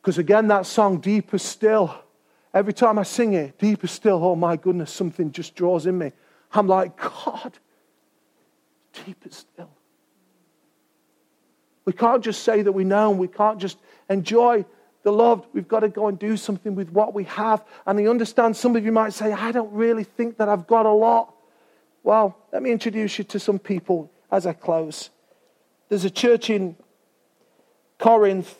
Because 0.00 0.16
again, 0.16 0.48
that 0.48 0.64
song, 0.64 1.00
Deeper 1.00 1.36
Still, 1.36 1.94
every 2.54 2.72
time 2.72 2.98
I 2.98 3.02
sing 3.02 3.34
it, 3.34 3.58
Deeper 3.58 3.86
Still, 3.86 4.24
oh 4.24 4.34
my 4.34 4.56
goodness, 4.56 4.90
something 4.90 5.30
just 5.30 5.54
draws 5.54 5.84
in 5.84 5.98
me. 5.98 6.12
I'm 6.54 6.68
like, 6.68 6.96
God, 6.96 7.58
deeper 9.04 9.28
still. 9.28 9.68
We 11.90 11.96
can't 11.96 12.22
just 12.22 12.44
say 12.44 12.62
that 12.62 12.70
we 12.70 12.84
know, 12.84 13.10
and 13.10 13.18
we 13.18 13.26
can't 13.26 13.58
just 13.58 13.76
enjoy 14.08 14.64
the 15.02 15.10
loved. 15.10 15.48
We've 15.52 15.66
got 15.66 15.80
to 15.80 15.88
go 15.88 16.06
and 16.06 16.16
do 16.16 16.36
something 16.36 16.76
with 16.76 16.88
what 16.90 17.14
we 17.14 17.24
have. 17.24 17.64
And 17.84 17.98
I 17.98 18.06
understand 18.06 18.56
some 18.56 18.76
of 18.76 18.84
you 18.84 18.92
might 18.92 19.12
say, 19.12 19.32
I 19.32 19.50
don't 19.50 19.72
really 19.72 20.04
think 20.04 20.36
that 20.36 20.48
I've 20.48 20.68
got 20.68 20.86
a 20.86 20.92
lot. 20.92 21.34
Well, 22.04 22.38
let 22.52 22.62
me 22.62 22.70
introduce 22.70 23.18
you 23.18 23.24
to 23.24 23.40
some 23.40 23.58
people 23.58 24.08
as 24.30 24.46
I 24.46 24.52
close. 24.52 25.10
There's 25.88 26.04
a 26.04 26.10
church 26.10 26.48
in 26.48 26.76
Corinth 27.98 28.56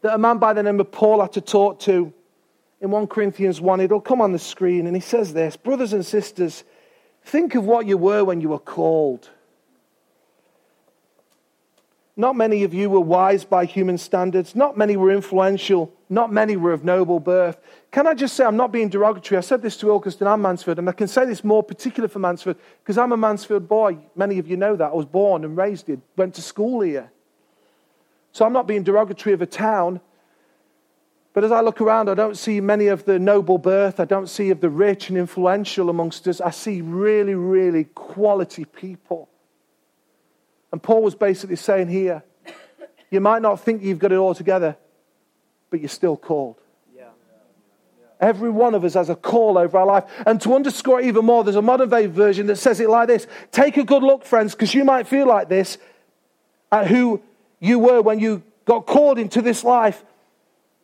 that 0.00 0.14
a 0.14 0.18
man 0.18 0.38
by 0.38 0.54
the 0.54 0.62
name 0.62 0.80
of 0.80 0.90
Paul 0.90 1.20
had 1.20 1.34
to 1.34 1.42
talk 1.42 1.80
to 1.80 2.14
in 2.80 2.90
1 2.90 3.08
Corinthians 3.08 3.60
1. 3.60 3.80
It'll 3.82 4.00
come 4.00 4.22
on 4.22 4.32
the 4.32 4.38
screen, 4.38 4.86
and 4.86 4.96
he 4.96 5.02
says 5.02 5.34
this 5.34 5.54
Brothers 5.58 5.92
and 5.92 6.06
sisters, 6.06 6.64
think 7.24 7.54
of 7.54 7.66
what 7.66 7.84
you 7.84 7.98
were 7.98 8.24
when 8.24 8.40
you 8.40 8.48
were 8.48 8.58
called. 8.58 9.28
Not 12.16 12.36
many 12.36 12.62
of 12.62 12.72
you 12.72 12.90
were 12.90 13.00
wise 13.00 13.44
by 13.44 13.64
human 13.64 13.98
standards. 13.98 14.54
Not 14.54 14.78
many 14.78 14.96
were 14.96 15.10
influential. 15.10 15.92
Not 16.08 16.32
many 16.32 16.56
were 16.56 16.72
of 16.72 16.84
noble 16.84 17.18
birth. 17.18 17.58
Can 17.90 18.06
I 18.06 18.14
just 18.14 18.36
say, 18.36 18.44
I'm 18.44 18.56
not 18.56 18.70
being 18.70 18.88
derogatory. 18.88 19.36
I 19.36 19.40
said 19.40 19.62
this 19.62 19.76
to 19.78 19.86
Ilkeston 19.86 20.32
and 20.32 20.42
Mansfield, 20.42 20.78
and 20.78 20.88
I 20.88 20.92
can 20.92 21.08
say 21.08 21.24
this 21.24 21.42
more 21.42 21.62
particular 21.62 22.08
for 22.08 22.20
Mansfield 22.20 22.56
because 22.82 22.98
I'm 22.98 23.10
a 23.10 23.16
Mansfield 23.16 23.68
boy. 23.68 23.98
Many 24.14 24.38
of 24.38 24.46
you 24.46 24.56
know 24.56 24.76
that. 24.76 24.92
I 24.92 24.94
was 24.94 25.06
born 25.06 25.44
and 25.44 25.56
raised 25.56 25.88
here, 25.88 25.98
went 26.16 26.34
to 26.34 26.42
school 26.42 26.82
here. 26.82 27.10
So 28.30 28.44
I'm 28.44 28.52
not 28.52 28.68
being 28.68 28.84
derogatory 28.84 29.32
of 29.32 29.42
a 29.42 29.46
town. 29.46 30.00
But 31.32 31.42
as 31.42 31.50
I 31.50 31.62
look 31.62 31.80
around, 31.80 32.08
I 32.08 32.14
don't 32.14 32.38
see 32.38 32.60
many 32.60 32.86
of 32.86 33.04
the 33.06 33.18
noble 33.18 33.58
birth. 33.58 33.98
I 33.98 34.04
don't 34.04 34.28
see 34.28 34.50
of 34.50 34.60
the 34.60 34.70
rich 34.70 35.08
and 35.08 35.18
influential 35.18 35.90
amongst 35.90 36.28
us. 36.28 36.40
I 36.40 36.50
see 36.50 36.80
really, 36.80 37.34
really 37.34 37.84
quality 37.84 38.64
people. 38.64 39.28
And 40.74 40.82
Paul 40.82 41.04
was 41.04 41.14
basically 41.14 41.54
saying 41.54 41.86
here, 41.86 42.24
you 43.08 43.20
might 43.20 43.42
not 43.42 43.60
think 43.60 43.84
you've 43.84 44.00
got 44.00 44.10
it 44.10 44.16
all 44.16 44.34
together, 44.34 44.76
but 45.70 45.78
you're 45.78 45.88
still 45.88 46.16
called. 46.16 46.56
Every 48.18 48.50
one 48.50 48.74
of 48.74 48.84
us 48.84 48.94
has 48.94 49.08
a 49.08 49.14
call 49.14 49.56
over 49.56 49.78
our 49.78 49.86
life. 49.86 50.02
And 50.26 50.40
to 50.40 50.52
underscore 50.52 51.00
it 51.00 51.06
even 51.06 51.24
more, 51.24 51.44
there's 51.44 51.54
a 51.54 51.62
modern 51.62 51.90
day 51.90 52.06
version 52.06 52.48
that 52.48 52.56
says 52.56 52.80
it 52.80 52.90
like 52.90 53.06
this 53.06 53.28
Take 53.52 53.76
a 53.76 53.84
good 53.84 54.02
look, 54.02 54.24
friends, 54.24 54.52
because 54.56 54.74
you 54.74 54.84
might 54.84 55.06
feel 55.06 55.28
like 55.28 55.48
this 55.48 55.78
at 56.72 56.88
who 56.88 57.22
you 57.60 57.78
were 57.78 58.02
when 58.02 58.18
you 58.18 58.42
got 58.64 58.84
called 58.84 59.16
into 59.16 59.40
this 59.42 59.62
life. 59.62 60.04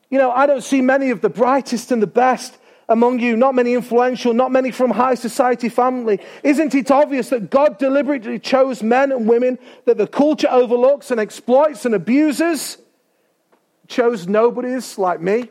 You 0.09 0.19
know, 0.19 0.31
I 0.31 0.47
don't 0.47 0.63
see 0.63 0.83
many 0.83 1.11
of 1.11 1.21
the 1.21 1.31
brightest 1.31 1.91
and 1.91 2.01
the 2.01 2.07
best 2.07 2.57
among 2.91 3.21
you, 3.21 3.37
not 3.37 3.55
many 3.55 3.75
influential, 3.75 4.35
not 4.35 4.51
many 4.51 4.73
from 4.73 4.91
high 4.91 5.15
society 5.15 5.69
family. 5.69 6.19
Isn't 6.43 6.75
it 6.75 6.91
obvious 6.91 7.29
that 7.29 7.49
God 7.49 7.79
deliberately 7.79 8.41
chose 8.41 8.83
men 8.83 9.13
and 9.13 9.29
women 9.29 9.61
that 9.87 9.97
the 9.97 10.09
culture 10.09 10.49
overlooks 10.51 11.13
and 11.13 11.21
exploits 11.21 11.87
and 11.87 11.95
abuses? 11.95 12.79
Chose 13.87 14.27
nobodies 14.27 14.99
like 14.99 15.21
me 15.21 15.51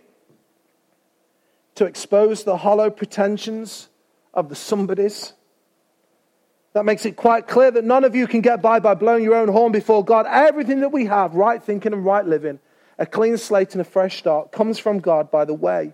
to 1.75 1.85
expose 1.85 2.43
the 2.43 2.57
hollow 2.57 2.89
pretensions 2.89 3.87
of 4.33 4.49
the 4.49 4.55
somebodies? 4.55 5.31
That 6.73 6.83
makes 6.83 7.05
it 7.05 7.15
quite 7.15 7.47
clear 7.47 7.71
that 7.71 7.85
none 7.85 8.03
of 8.03 8.15
you 8.15 8.27
can 8.27 8.41
get 8.41 8.61
by 8.61 8.79
by 8.79 8.95
blowing 8.95 9.23
your 9.23 9.35
own 9.35 9.47
horn 9.47 9.71
before 9.71 10.03
God. 10.03 10.25
Everything 10.29 10.81
that 10.81 10.91
we 10.91 11.05
have, 11.05 11.33
right 11.35 11.63
thinking 11.63 11.93
and 11.93 12.03
right 12.03 12.25
living, 12.25 12.59
a 12.97 13.05
clean 13.05 13.37
slate 13.37 13.73
and 13.73 13.81
a 13.81 13.85
fresh 13.85 14.17
start, 14.17 14.51
comes 14.51 14.77
from 14.77 14.99
God 14.99 15.31
by 15.31 15.45
the 15.45 15.53
way 15.53 15.93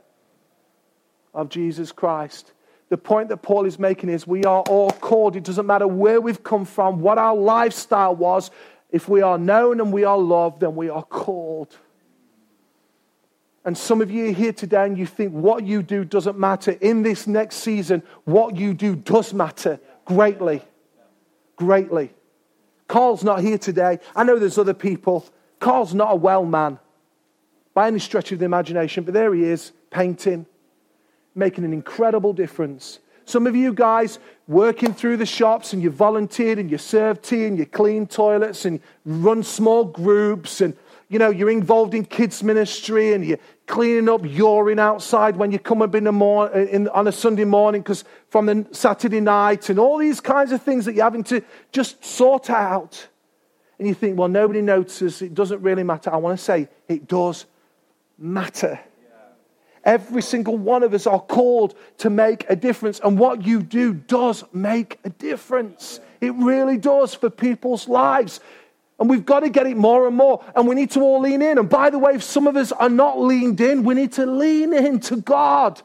of 1.35 1.49
Jesus 1.49 1.91
Christ. 1.91 2.53
The 2.89 2.97
point 2.97 3.29
that 3.29 3.37
Paul 3.37 3.65
is 3.65 3.77
making 3.77 4.09
is 4.09 4.25
we 4.25 4.43
are 4.45 4.61
all 4.61 4.91
called. 4.91 5.35
It 5.35 5.43
doesn't 5.43 5.65
matter 5.65 5.87
where 5.87 6.21
we've 6.21 6.43
come 6.43 6.65
from, 6.65 7.01
what 7.01 7.17
our 7.17 7.35
lifestyle 7.35 8.15
was. 8.15 8.51
If 8.91 9.09
we 9.09 9.21
are 9.21 9.37
known 9.37 9.81
and 9.81 9.91
we 9.91 10.03
are 10.03 10.17
loved, 10.17 10.61
then 10.61 10.75
we 10.75 10.89
are 10.89 11.03
called. 11.03 11.75
And 13.65 13.75
some 13.75 14.01
of 14.01 14.11
you 14.11 14.29
are 14.29 14.31
here 14.31 14.53
today 14.53 14.85
and 14.85 14.97
you 14.97 15.07
think 15.07 15.33
what 15.33 15.65
you 15.65 15.81
do 15.81 16.05
doesn't 16.05 16.37
matter. 16.37 16.71
In 16.71 17.01
this 17.01 17.25
next 17.25 17.57
season, 17.57 18.03
what 18.23 18.55
you 18.55 18.75
do 18.75 18.95
does 18.95 19.33
matter 19.33 19.79
greatly. 20.05 20.61
Greatly. 21.55 22.13
Carl's 22.87 23.23
not 23.23 23.41
here 23.41 23.57
today. 23.57 23.99
I 24.15 24.23
know 24.23 24.37
there's 24.37 24.59
other 24.59 24.75
people. 24.75 25.25
Carl's 25.59 25.95
not 25.95 26.11
a 26.11 26.15
well 26.15 26.45
man 26.45 26.77
by 27.73 27.87
any 27.87 27.97
stretch 27.99 28.31
of 28.31 28.37
the 28.37 28.45
imagination, 28.45 29.03
but 29.03 29.15
there 29.15 29.33
he 29.33 29.43
is, 29.43 29.71
painting, 29.89 30.45
making 31.35 31.65
an 31.65 31.73
incredible 31.73 32.33
difference. 32.33 32.99
Some 33.25 33.47
of 33.47 33.55
you 33.55 33.73
guys 33.73 34.19
working 34.47 34.93
through 34.93 35.17
the 35.17 35.25
shops 35.25 35.73
and 35.73 35.81
you 35.81 35.89
volunteered 35.89 36.59
and 36.59 36.69
you 36.69 36.77
served 36.77 37.23
tea 37.23 37.45
and 37.45 37.57
you 37.57 37.65
clean 37.65 38.07
toilets 38.07 38.65
and 38.65 38.79
run 39.03 39.43
small 39.43 39.83
groups 39.83 40.61
and 40.61 40.75
you 41.09 41.19
know 41.19 41.29
you're 41.29 41.49
involved 41.49 41.93
in 41.93 42.05
kids 42.05 42.43
ministry 42.43 43.13
and 43.13 43.25
you're 43.25 43.39
cleaning 43.65 44.09
up 44.09 44.21
urine 44.23 44.79
outside 44.79 45.35
when 45.35 45.51
you 45.51 45.57
come 45.57 45.81
up 45.81 45.95
in 45.95 46.03
the 46.03 46.11
mor- 46.11 46.51
in, 46.51 46.87
on 46.89 47.07
a 47.07 47.11
Sunday 47.11 47.45
morning 47.45 47.81
because 47.81 48.03
from 48.29 48.45
the 48.45 48.65
Saturday 48.71 49.19
night 49.19 49.69
and 49.69 49.79
all 49.79 49.97
these 49.97 50.21
kinds 50.21 50.51
of 50.51 50.61
things 50.61 50.85
that 50.85 50.93
you're 50.93 51.03
having 51.03 51.23
to 51.23 51.43
just 51.71 52.03
sort 52.05 52.49
out. 52.49 53.07
And 53.77 53.87
you 53.87 53.93
think, 53.93 54.17
well, 54.17 54.29
nobody 54.29 54.61
notices. 54.61 55.21
It 55.21 55.33
doesn't 55.33 55.61
really 55.61 55.83
matter. 55.83 56.13
I 56.13 56.17
want 56.17 56.37
to 56.37 56.43
say 56.43 56.69
it 56.87 57.07
does 57.07 57.45
matter. 58.17 58.79
Every 59.85 60.23
single 60.23 60.57
one 60.57 60.81
of 60.81 60.95
us 60.95 61.05
are 61.05 61.19
called 61.19 61.75
to 61.99 62.09
make 62.09 62.45
a 62.49 62.55
difference. 62.55 62.99
And 63.03 63.19
what 63.19 63.45
you 63.45 63.61
do 63.61 63.93
does 63.93 64.43
make 64.51 64.99
a 65.03 65.09
difference. 65.09 65.99
It 66.21 66.33
really 66.33 66.77
does 66.77 67.13
for 67.13 67.29
people's 67.29 67.87
lives. 67.87 68.39
And 68.99 69.07
we've 69.07 69.25
got 69.25 69.41
to 69.41 69.49
get 69.49 69.67
it 69.67 69.77
more 69.77 70.07
and 70.07 70.15
more. 70.15 70.43
And 70.55 70.67
we 70.67 70.73
need 70.73 70.89
to 70.91 71.01
all 71.01 71.21
lean 71.21 71.43
in. 71.43 71.59
And 71.59 71.69
by 71.69 71.91
the 71.91 71.99
way, 71.99 72.15
if 72.15 72.23
some 72.23 72.47
of 72.47 72.55
us 72.55 72.71
are 72.71 72.89
not 72.89 73.19
leaned 73.19 73.61
in, 73.61 73.83
we 73.83 73.93
need 73.93 74.13
to 74.13 74.25
lean 74.25 74.73
into 74.73 75.17
God 75.17 75.81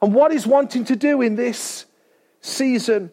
and 0.00 0.14
what 0.14 0.32
He's 0.32 0.46
wanting 0.46 0.84
to 0.86 0.96
do 0.96 1.20
in 1.20 1.36
this 1.36 1.84
season. 2.40 3.10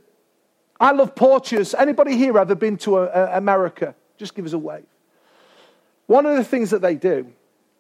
I 0.80 0.92
love 0.92 1.14
porches. 1.14 1.74
Anybody 1.74 2.16
here 2.16 2.38
ever 2.38 2.56
been 2.56 2.78
to 2.78 3.00
a, 3.00 3.04
a 3.04 3.38
America? 3.38 3.96
Just 4.18 4.34
give 4.34 4.46
us 4.46 4.54
a 4.54 4.58
wave. 4.58 4.86
One 6.08 6.26
of 6.26 6.38
the 6.38 6.44
things 6.44 6.70
that 6.70 6.82
they 6.82 6.96
do 6.96 7.32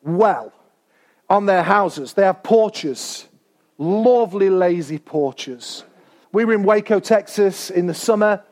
well 0.03 0.51
on 1.31 1.45
their 1.45 1.63
houses, 1.63 2.11
they 2.11 2.23
have 2.23 2.43
porches, 2.43 3.25
lovely, 3.77 4.49
lazy 4.49 4.99
porches. 4.99 5.85
We 6.33 6.43
were 6.43 6.53
in 6.53 6.63
Waco, 6.63 6.99
Texas 6.99 7.69
in 7.69 7.87
the 7.87 7.93
summer 7.93 8.43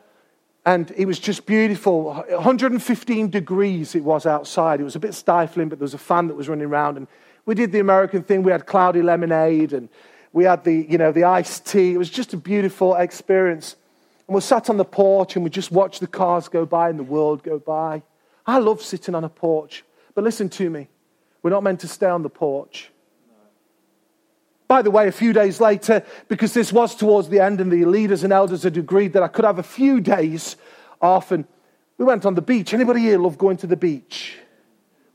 and 0.64 0.90
it 0.96 1.04
was 1.04 1.18
just 1.18 1.44
beautiful. 1.44 2.14
115 2.14 3.28
degrees 3.28 3.94
it 3.94 4.02
was 4.02 4.24
outside. 4.24 4.80
It 4.80 4.84
was 4.84 4.96
a 4.96 4.98
bit 4.98 5.12
stifling, 5.12 5.68
but 5.68 5.78
there 5.78 5.84
was 5.84 5.92
a 5.92 5.98
fan 5.98 6.28
that 6.28 6.34
was 6.34 6.48
running 6.48 6.64
around. 6.64 6.96
And 6.96 7.06
we 7.44 7.54
did 7.54 7.70
the 7.70 7.80
American 7.80 8.22
thing. 8.22 8.42
We 8.42 8.50
had 8.50 8.64
cloudy 8.64 9.02
lemonade 9.02 9.74
and 9.74 9.90
we 10.32 10.44
had 10.44 10.64
the, 10.64 10.86
you 10.88 10.96
know, 10.96 11.12
the 11.12 11.24
iced 11.24 11.66
tea. 11.66 11.92
It 11.92 11.98
was 11.98 12.08
just 12.08 12.32
a 12.32 12.38
beautiful 12.38 12.94
experience. 12.94 13.76
And 14.26 14.34
we 14.34 14.40
sat 14.40 14.70
on 14.70 14.78
the 14.78 14.86
porch 14.86 15.36
and 15.36 15.44
we 15.44 15.50
just 15.50 15.70
watched 15.70 16.00
the 16.00 16.06
cars 16.06 16.48
go 16.48 16.64
by 16.64 16.88
and 16.88 16.98
the 16.98 17.04
world 17.04 17.42
go 17.42 17.58
by. 17.58 18.02
I 18.46 18.58
love 18.58 18.80
sitting 18.80 19.14
on 19.14 19.24
a 19.24 19.28
porch. 19.28 19.84
But 20.14 20.24
listen 20.24 20.48
to 20.48 20.70
me. 20.70 20.88
We're 21.42 21.50
not 21.50 21.62
meant 21.62 21.80
to 21.80 21.88
stay 21.88 22.08
on 22.08 22.22
the 22.22 22.30
porch. 22.30 22.90
By 24.68 24.82
the 24.82 24.90
way, 24.90 25.08
a 25.08 25.12
few 25.12 25.32
days 25.32 25.60
later, 25.60 26.04
because 26.28 26.54
this 26.54 26.72
was 26.72 26.94
towards 26.94 27.28
the 27.28 27.40
end 27.40 27.60
and 27.60 27.72
the 27.72 27.84
leaders 27.86 28.22
and 28.22 28.32
elders 28.32 28.62
had 28.62 28.76
agreed 28.76 29.14
that 29.14 29.22
I 29.22 29.28
could 29.28 29.44
have 29.44 29.58
a 29.58 29.64
few 29.64 30.00
days 30.00 30.56
off, 31.00 31.32
and 31.32 31.44
we 31.98 32.04
went 32.04 32.24
on 32.24 32.34
the 32.34 32.42
beach. 32.42 32.72
Anybody 32.72 33.00
here 33.00 33.18
love 33.18 33.36
going 33.36 33.56
to 33.58 33.66
the 33.66 33.76
beach? 33.76 34.36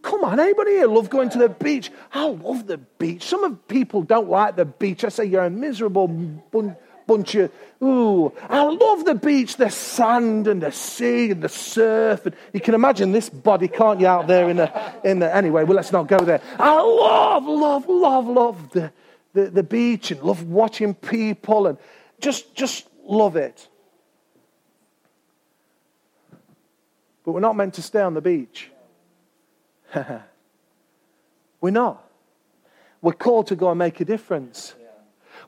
Come 0.02 0.24
on, 0.24 0.40
anybody 0.40 0.72
here 0.72 0.88
love 0.88 1.10
going 1.10 1.30
to 1.30 1.38
the 1.38 1.50
beach? 1.50 1.90
I 2.14 2.28
love 2.28 2.68
the 2.68 2.78
beach. 2.78 3.24
Some 3.24 3.44
of 3.44 3.68
people 3.68 4.04
don't 4.04 4.30
like 4.30 4.56
the 4.56 4.66
beach. 4.66 5.04
I 5.04 5.10
say 5.10 5.26
you're 5.26 5.46
a 5.46 5.50
miserable 5.50 6.08
bun- 6.08 6.76
bunch 7.08 7.36
of, 7.36 7.52
ooh, 7.82 8.32
I 8.50 8.64
love 8.64 9.06
the 9.06 9.16
beach, 9.16 9.58
the 9.58 9.70
sand 9.70 10.48
and 10.48 10.62
the 10.62 10.72
sea 10.72 11.32
and 11.32 11.42
the 11.42 11.50
surf. 11.50 12.26
And 12.26 12.36
you 12.54 12.60
can 12.60 12.74
imagine 12.74 13.12
this 13.12 13.30
body, 13.30 13.68
can't 13.68 14.00
you, 14.00 14.08
out 14.08 14.28
there 14.28 14.50
in 14.50 14.58
the, 14.58 14.94
in 15.04 15.20
the, 15.20 15.34
anyway, 15.34 15.64
well, 15.64 15.76
let's 15.76 15.92
not 15.92 16.08
go 16.08 16.20
there. 16.20 16.42
I 16.60 16.82
love, 16.82 17.46
love, 17.46 17.88
love, 17.88 18.28
love 18.28 18.72
the, 18.72 18.92
the, 19.34 19.46
the 19.50 19.64
beach 19.64 20.12
and 20.12 20.22
love 20.22 20.44
watching 20.48 20.94
people 20.94 21.68
and 21.68 21.78
just, 22.20 22.56
just 22.56 22.88
love 23.04 23.36
it. 23.36 23.68
But 27.24 27.32
we're 27.32 27.40
not 27.40 27.56
meant 27.56 27.74
to 27.76 27.82
stay 27.82 28.02
on 28.02 28.14
the 28.14 28.22
beach. 28.22 28.70
we're 31.62 31.72
not. 31.72 32.04
We're 33.02 33.14
called 33.14 33.48
to 33.48 33.56
go 33.56 33.70
and 33.70 33.80
make 33.80 34.00
a 34.00 34.06
difference. 34.06 34.74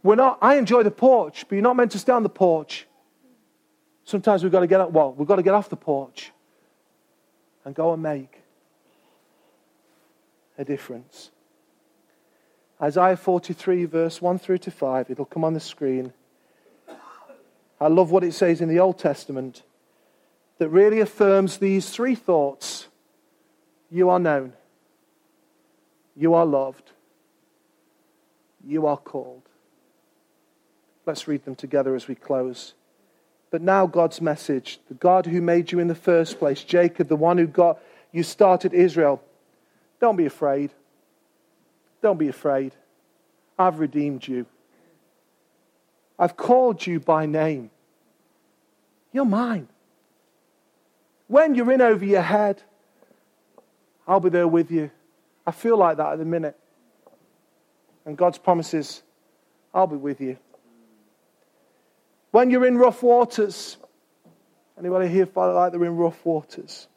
We're 0.04 0.16
not, 0.16 0.38
I 0.42 0.56
enjoy 0.56 0.84
the 0.84 0.92
porch, 0.92 1.46
but 1.48 1.56
you're 1.56 1.64
not 1.64 1.76
meant 1.76 1.92
to 1.92 2.00
stay 2.00 2.12
on 2.12 2.24
the 2.24 2.30
porch. 2.30 2.88
Sometimes 4.04 4.44
we've 4.44 4.52
got 4.52 4.62
to 4.62 4.68
get 4.68 4.80
up, 4.80 4.92
well, 4.92 5.14
we've 5.14 5.28
got 5.28 5.36
to 5.38 5.44
get 5.44 5.54
off 5.54 5.70
the 5.70 5.76
porch 5.76 6.32
and 7.66 7.76
go 7.76 7.94
and 7.94 8.02
make 8.02 8.42
a 10.58 10.64
difference. 10.64 11.32
Isaiah 12.82 13.18
43, 13.18 13.86
verse 13.86 14.22
1 14.22 14.40
through 14.40 14.60
to 14.60 14.72
5, 14.72 15.10
it'll 15.10 15.26
come 15.26 15.44
on 15.44 15.54
the 15.54 15.60
screen. 15.60 16.14
I 17.80 17.88
love 17.88 18.12
what 18.12 18.24
it 18.24 18.34
says 18.34 18.62
in 18.62 18.70
the 18.70 18.80
Old 18.80 18.98
Testament 18.98 19.64
that 20.58 20.70
really 20.70 21.00
affirms 21.00 21.58
these 21.58 21.90
three 21.90 22.16
thoughts 22.16 22.88
you 23.90 24.10
are 24.10 24.20
known, 24.20 24.54
you 26.16 26.34
are 26.34 26.46
loved, 26.46 26.92
you 28.66 28.86
are 28.88 28.98
called. 28.98 29.47
Let's 31.08 31.26
read 31.26 31.46
them 31.46 31.56
together 31.56 31.96
as 31.96 32.10
we 32.10 32.16
close. 32.16 32.74
But 33.50 33.62
now, 33.62 33.88
God's 33.88 34.20
message 34.20 34.80
the 34.90 34.94
God 34.94 35.26
who 35.26 35.42
made 35.42 35.72
you 35.72 35.80
in 35.80 35.88
the 35.88 35.96
first 35.96 36.38
place, 36.38 36.62
Jacob, 36.62 37.08
the 37.08 37.16
one 37.16 37.38
who 37.38 37.48
got 37.48 37.80
you 38.12 38.24
started 38.24 38.74
Israel. 38.74 39.24
Don't 40.02 40.18
be 40.18 40.26
afraid. 40.26 40.70
Don't 42.02 42.20
be 42.20 42.28
afraid. 42.28 42.74
I've 43.58 43.80
redeemed 43.80 44.28
you. 44.28 44.46
I've 46.20 46.36
called 46.36 46.86
you 46.86 47.00
by 47.00 47.26
name. 47.26 47.72
You're 49.14 49.26
mine. 49.26 49.70
When 51.28 51.56
you're 51.56 51.72
in 51.72 51.82
over 51.82 52.04
your 52.04 52.22
head, 52.22 52.62
I'll 54.06 54.20
be 54.20 54.30
there 54.30 54.48
with 54.48 54.72
you. 54.72 54.92
I 55.46 55.52
feel 55.52 55.78
like 55.78 55.98
that 55.98 56.14
at 56.14 56.20
the 56.20 56.26
minute. 56.26 56.58
And 58.06 58.18
God's 58.18 58.38
promises, 58.38 59.04
I'll 59.74 59.88
be 59.88 59.96
with 59.96 60.20
you. 60.20 60.38
When 62.38 62.52
you're 62.52 62.68
in 62.68 62.78
rough 62.78 63.02
waters, 63.02 63.78
anybody 64.78 65.08
here 65.08 65.26
feel 65.26 65.56
like 65.56 65.72
they're 65.72 65.84
in 65.84 65.98
rough 65.98 66.24
waters? 66.24 66.88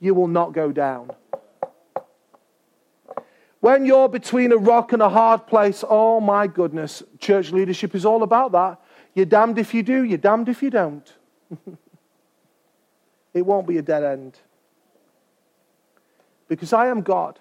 You 0.00 0.12
will 0.12 0.28
not 0.28 0.52
go 0.52 0.70
down. 0.70 1.12
When 3.60 3.86
you're 3.86 4.10
between 4.10 4.52
a 4.52 4.58
rock 4.58 4.92
and 4.92 5.00
a 5.00 5.08
hard 5.08 5.46
place, 5.46 5.82
oh 5.88 6.20
my 6.20 6.46
goodness, 6.46 7.02
church 7.18 7.52
leadership 7.52 7.94
is 7.94 8.04
all 8.04 8.22
about 8.22 8.52
that. 8.52 8.82
You're 9.14 9.24
damned 9.24 9.58
if 9.58 9.72
you 9.72 9.82
do, 9.82 10.04
you're 10.04 10.18
damned 10.18 10.50
if 10.50 10.62
you 10.62 10.68
don't. 10.68 11.10
it 13.32 13.46
won't 13.46 13.66
be 13.66 13.78
a 13.78 13.82
dead 13.82 14.04
end. 14.04 14.38
Because 16.48 16.74
I 16.74 16.88
am 16.88 17.00
God, 17.00 17.40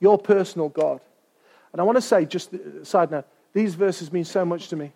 your 0.00 0.16
personal 0.16 0.70
God. 0.70 1.02
And 1.72 1.80
I 1.82 1.84
want 1.84 1.96
to 1.96 2.00
say, 2.00 2.24
just 2.24 2.54
side 2.84 3.10
note, 3.10 3.26
these 3.52 3.74
verses 3.74 4.10
mean 4.10 4.24
so 4.24 4.42
much 4.42 4.68
to 4.68 4.76
me. 4.76 4.94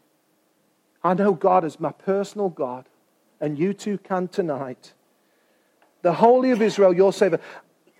I 1.03 1.15
know 1.15 1.33
God 1.33 1.65
as 1.65 1.81
my 1.81 1.93
personal 1.93 2.49
God, 2.49 2.87
and 3.41 3.59
you 3.59 3.73
too 3.73 3.99
can 3.99 4.29
tonight. 4.29 4.93
The 6.03 6.15
Holy 6.15 6.51
of 6.51 6.61
Israel, 6.63 6.95
your 6.95 7.13
Savior. 7.13 7.41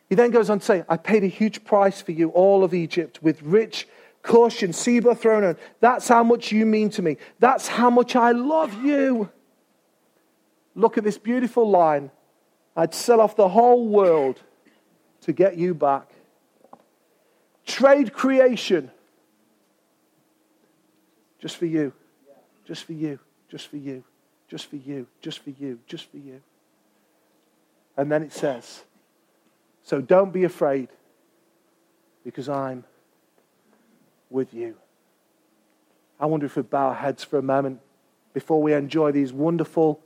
He 0.09 0.15
then 0.15 0.31
goes 0.31 0.51
on 0.51 0.59
to 0.59 0.65
say, 0.65 0.85
I 0.89 0.97
paid 0.97 1.25
a 1.25 1.29
huge 1.29 1.65
price 1.65 2.03
for 2.03 2.13
you, 2.13 2.31
all 2.31 2.65
of 2.65 2.75
Egypt, 2.75 3.23
with 3.23 3.43
rich 3.43 3.87
Cush 4.23 4.63
and 4.63 4.75
Seba 4.75 5.15
thrown 5.15 5.45
on. 5.45 5.57
That's 5.81 6.09
how 6.09 6.23
much 6.23 6.53
you 6.53 6.67
mean 6.67 6.91
to 6.91 7.03
me. 7.03 7.17
That's 7.39 7.69
how 7.69 7.89
much 7.91 8.17
I 8.17 8.33
love 8.33 8.83
you. 8.83 9.31
Look 10.75 10.99
at 10.99 11.05
this 11.05 11.19
beautiful 11.19 11.69
line. 11.69 12.11
I'd 12.77 12.95
sell 12.95 13.21
off 13.21 13.37
the 13.37 13.49
whole 13.49 13.89
world 13.89 14.41
to 15.23 15.33
get 15.33 15.57
you 15.57 15.75
back. 15.75 16.11
Trade 17.67 18.13
creation 18.13 18.91
just 21.39 21.57
for 21.57 21.67
you, 21.67 21.93
just 22.71 22.85
for 22.85 22.93
you, 22.93 23.19
just 23.49 23.67
for 23.67 23.79
you, 23.79 24.05
just 24.47 24.67
for 24.67 24.77
you, 24.77 25.09
just 25.21 25.41
for 25.41 25.51
you, 25.51 25.81
just 25.89 26.09
for 26.09 26.19
you. 26.19 26.41
And 27.97 28.13
then 28.13 28.23
it 28.23 28.33
says, 28.33 28.85
so 29.83 30.01
don't 30.01 30.33
be 30.33 30.45
afraid 30.45 30.89
because 32.25 32.49
I'm 32.49 32.85
with 34.31 34.55
you. 34.55 34.77
I 36.21 36.27
wonder 36.27 36.47
if 36.47 36.55
we 36.55 36.63
bow 36.63 36.91
our 36.91 36.95
heads 36.95 37.25
for 37.25 37.39
a 37.39 37.43
moment 37.43 37.81
before 38.35 38.63
we 38.63 38.73
enjoy 38.73 39.11
these 39.11 39.33
wonderful 39.33 40.01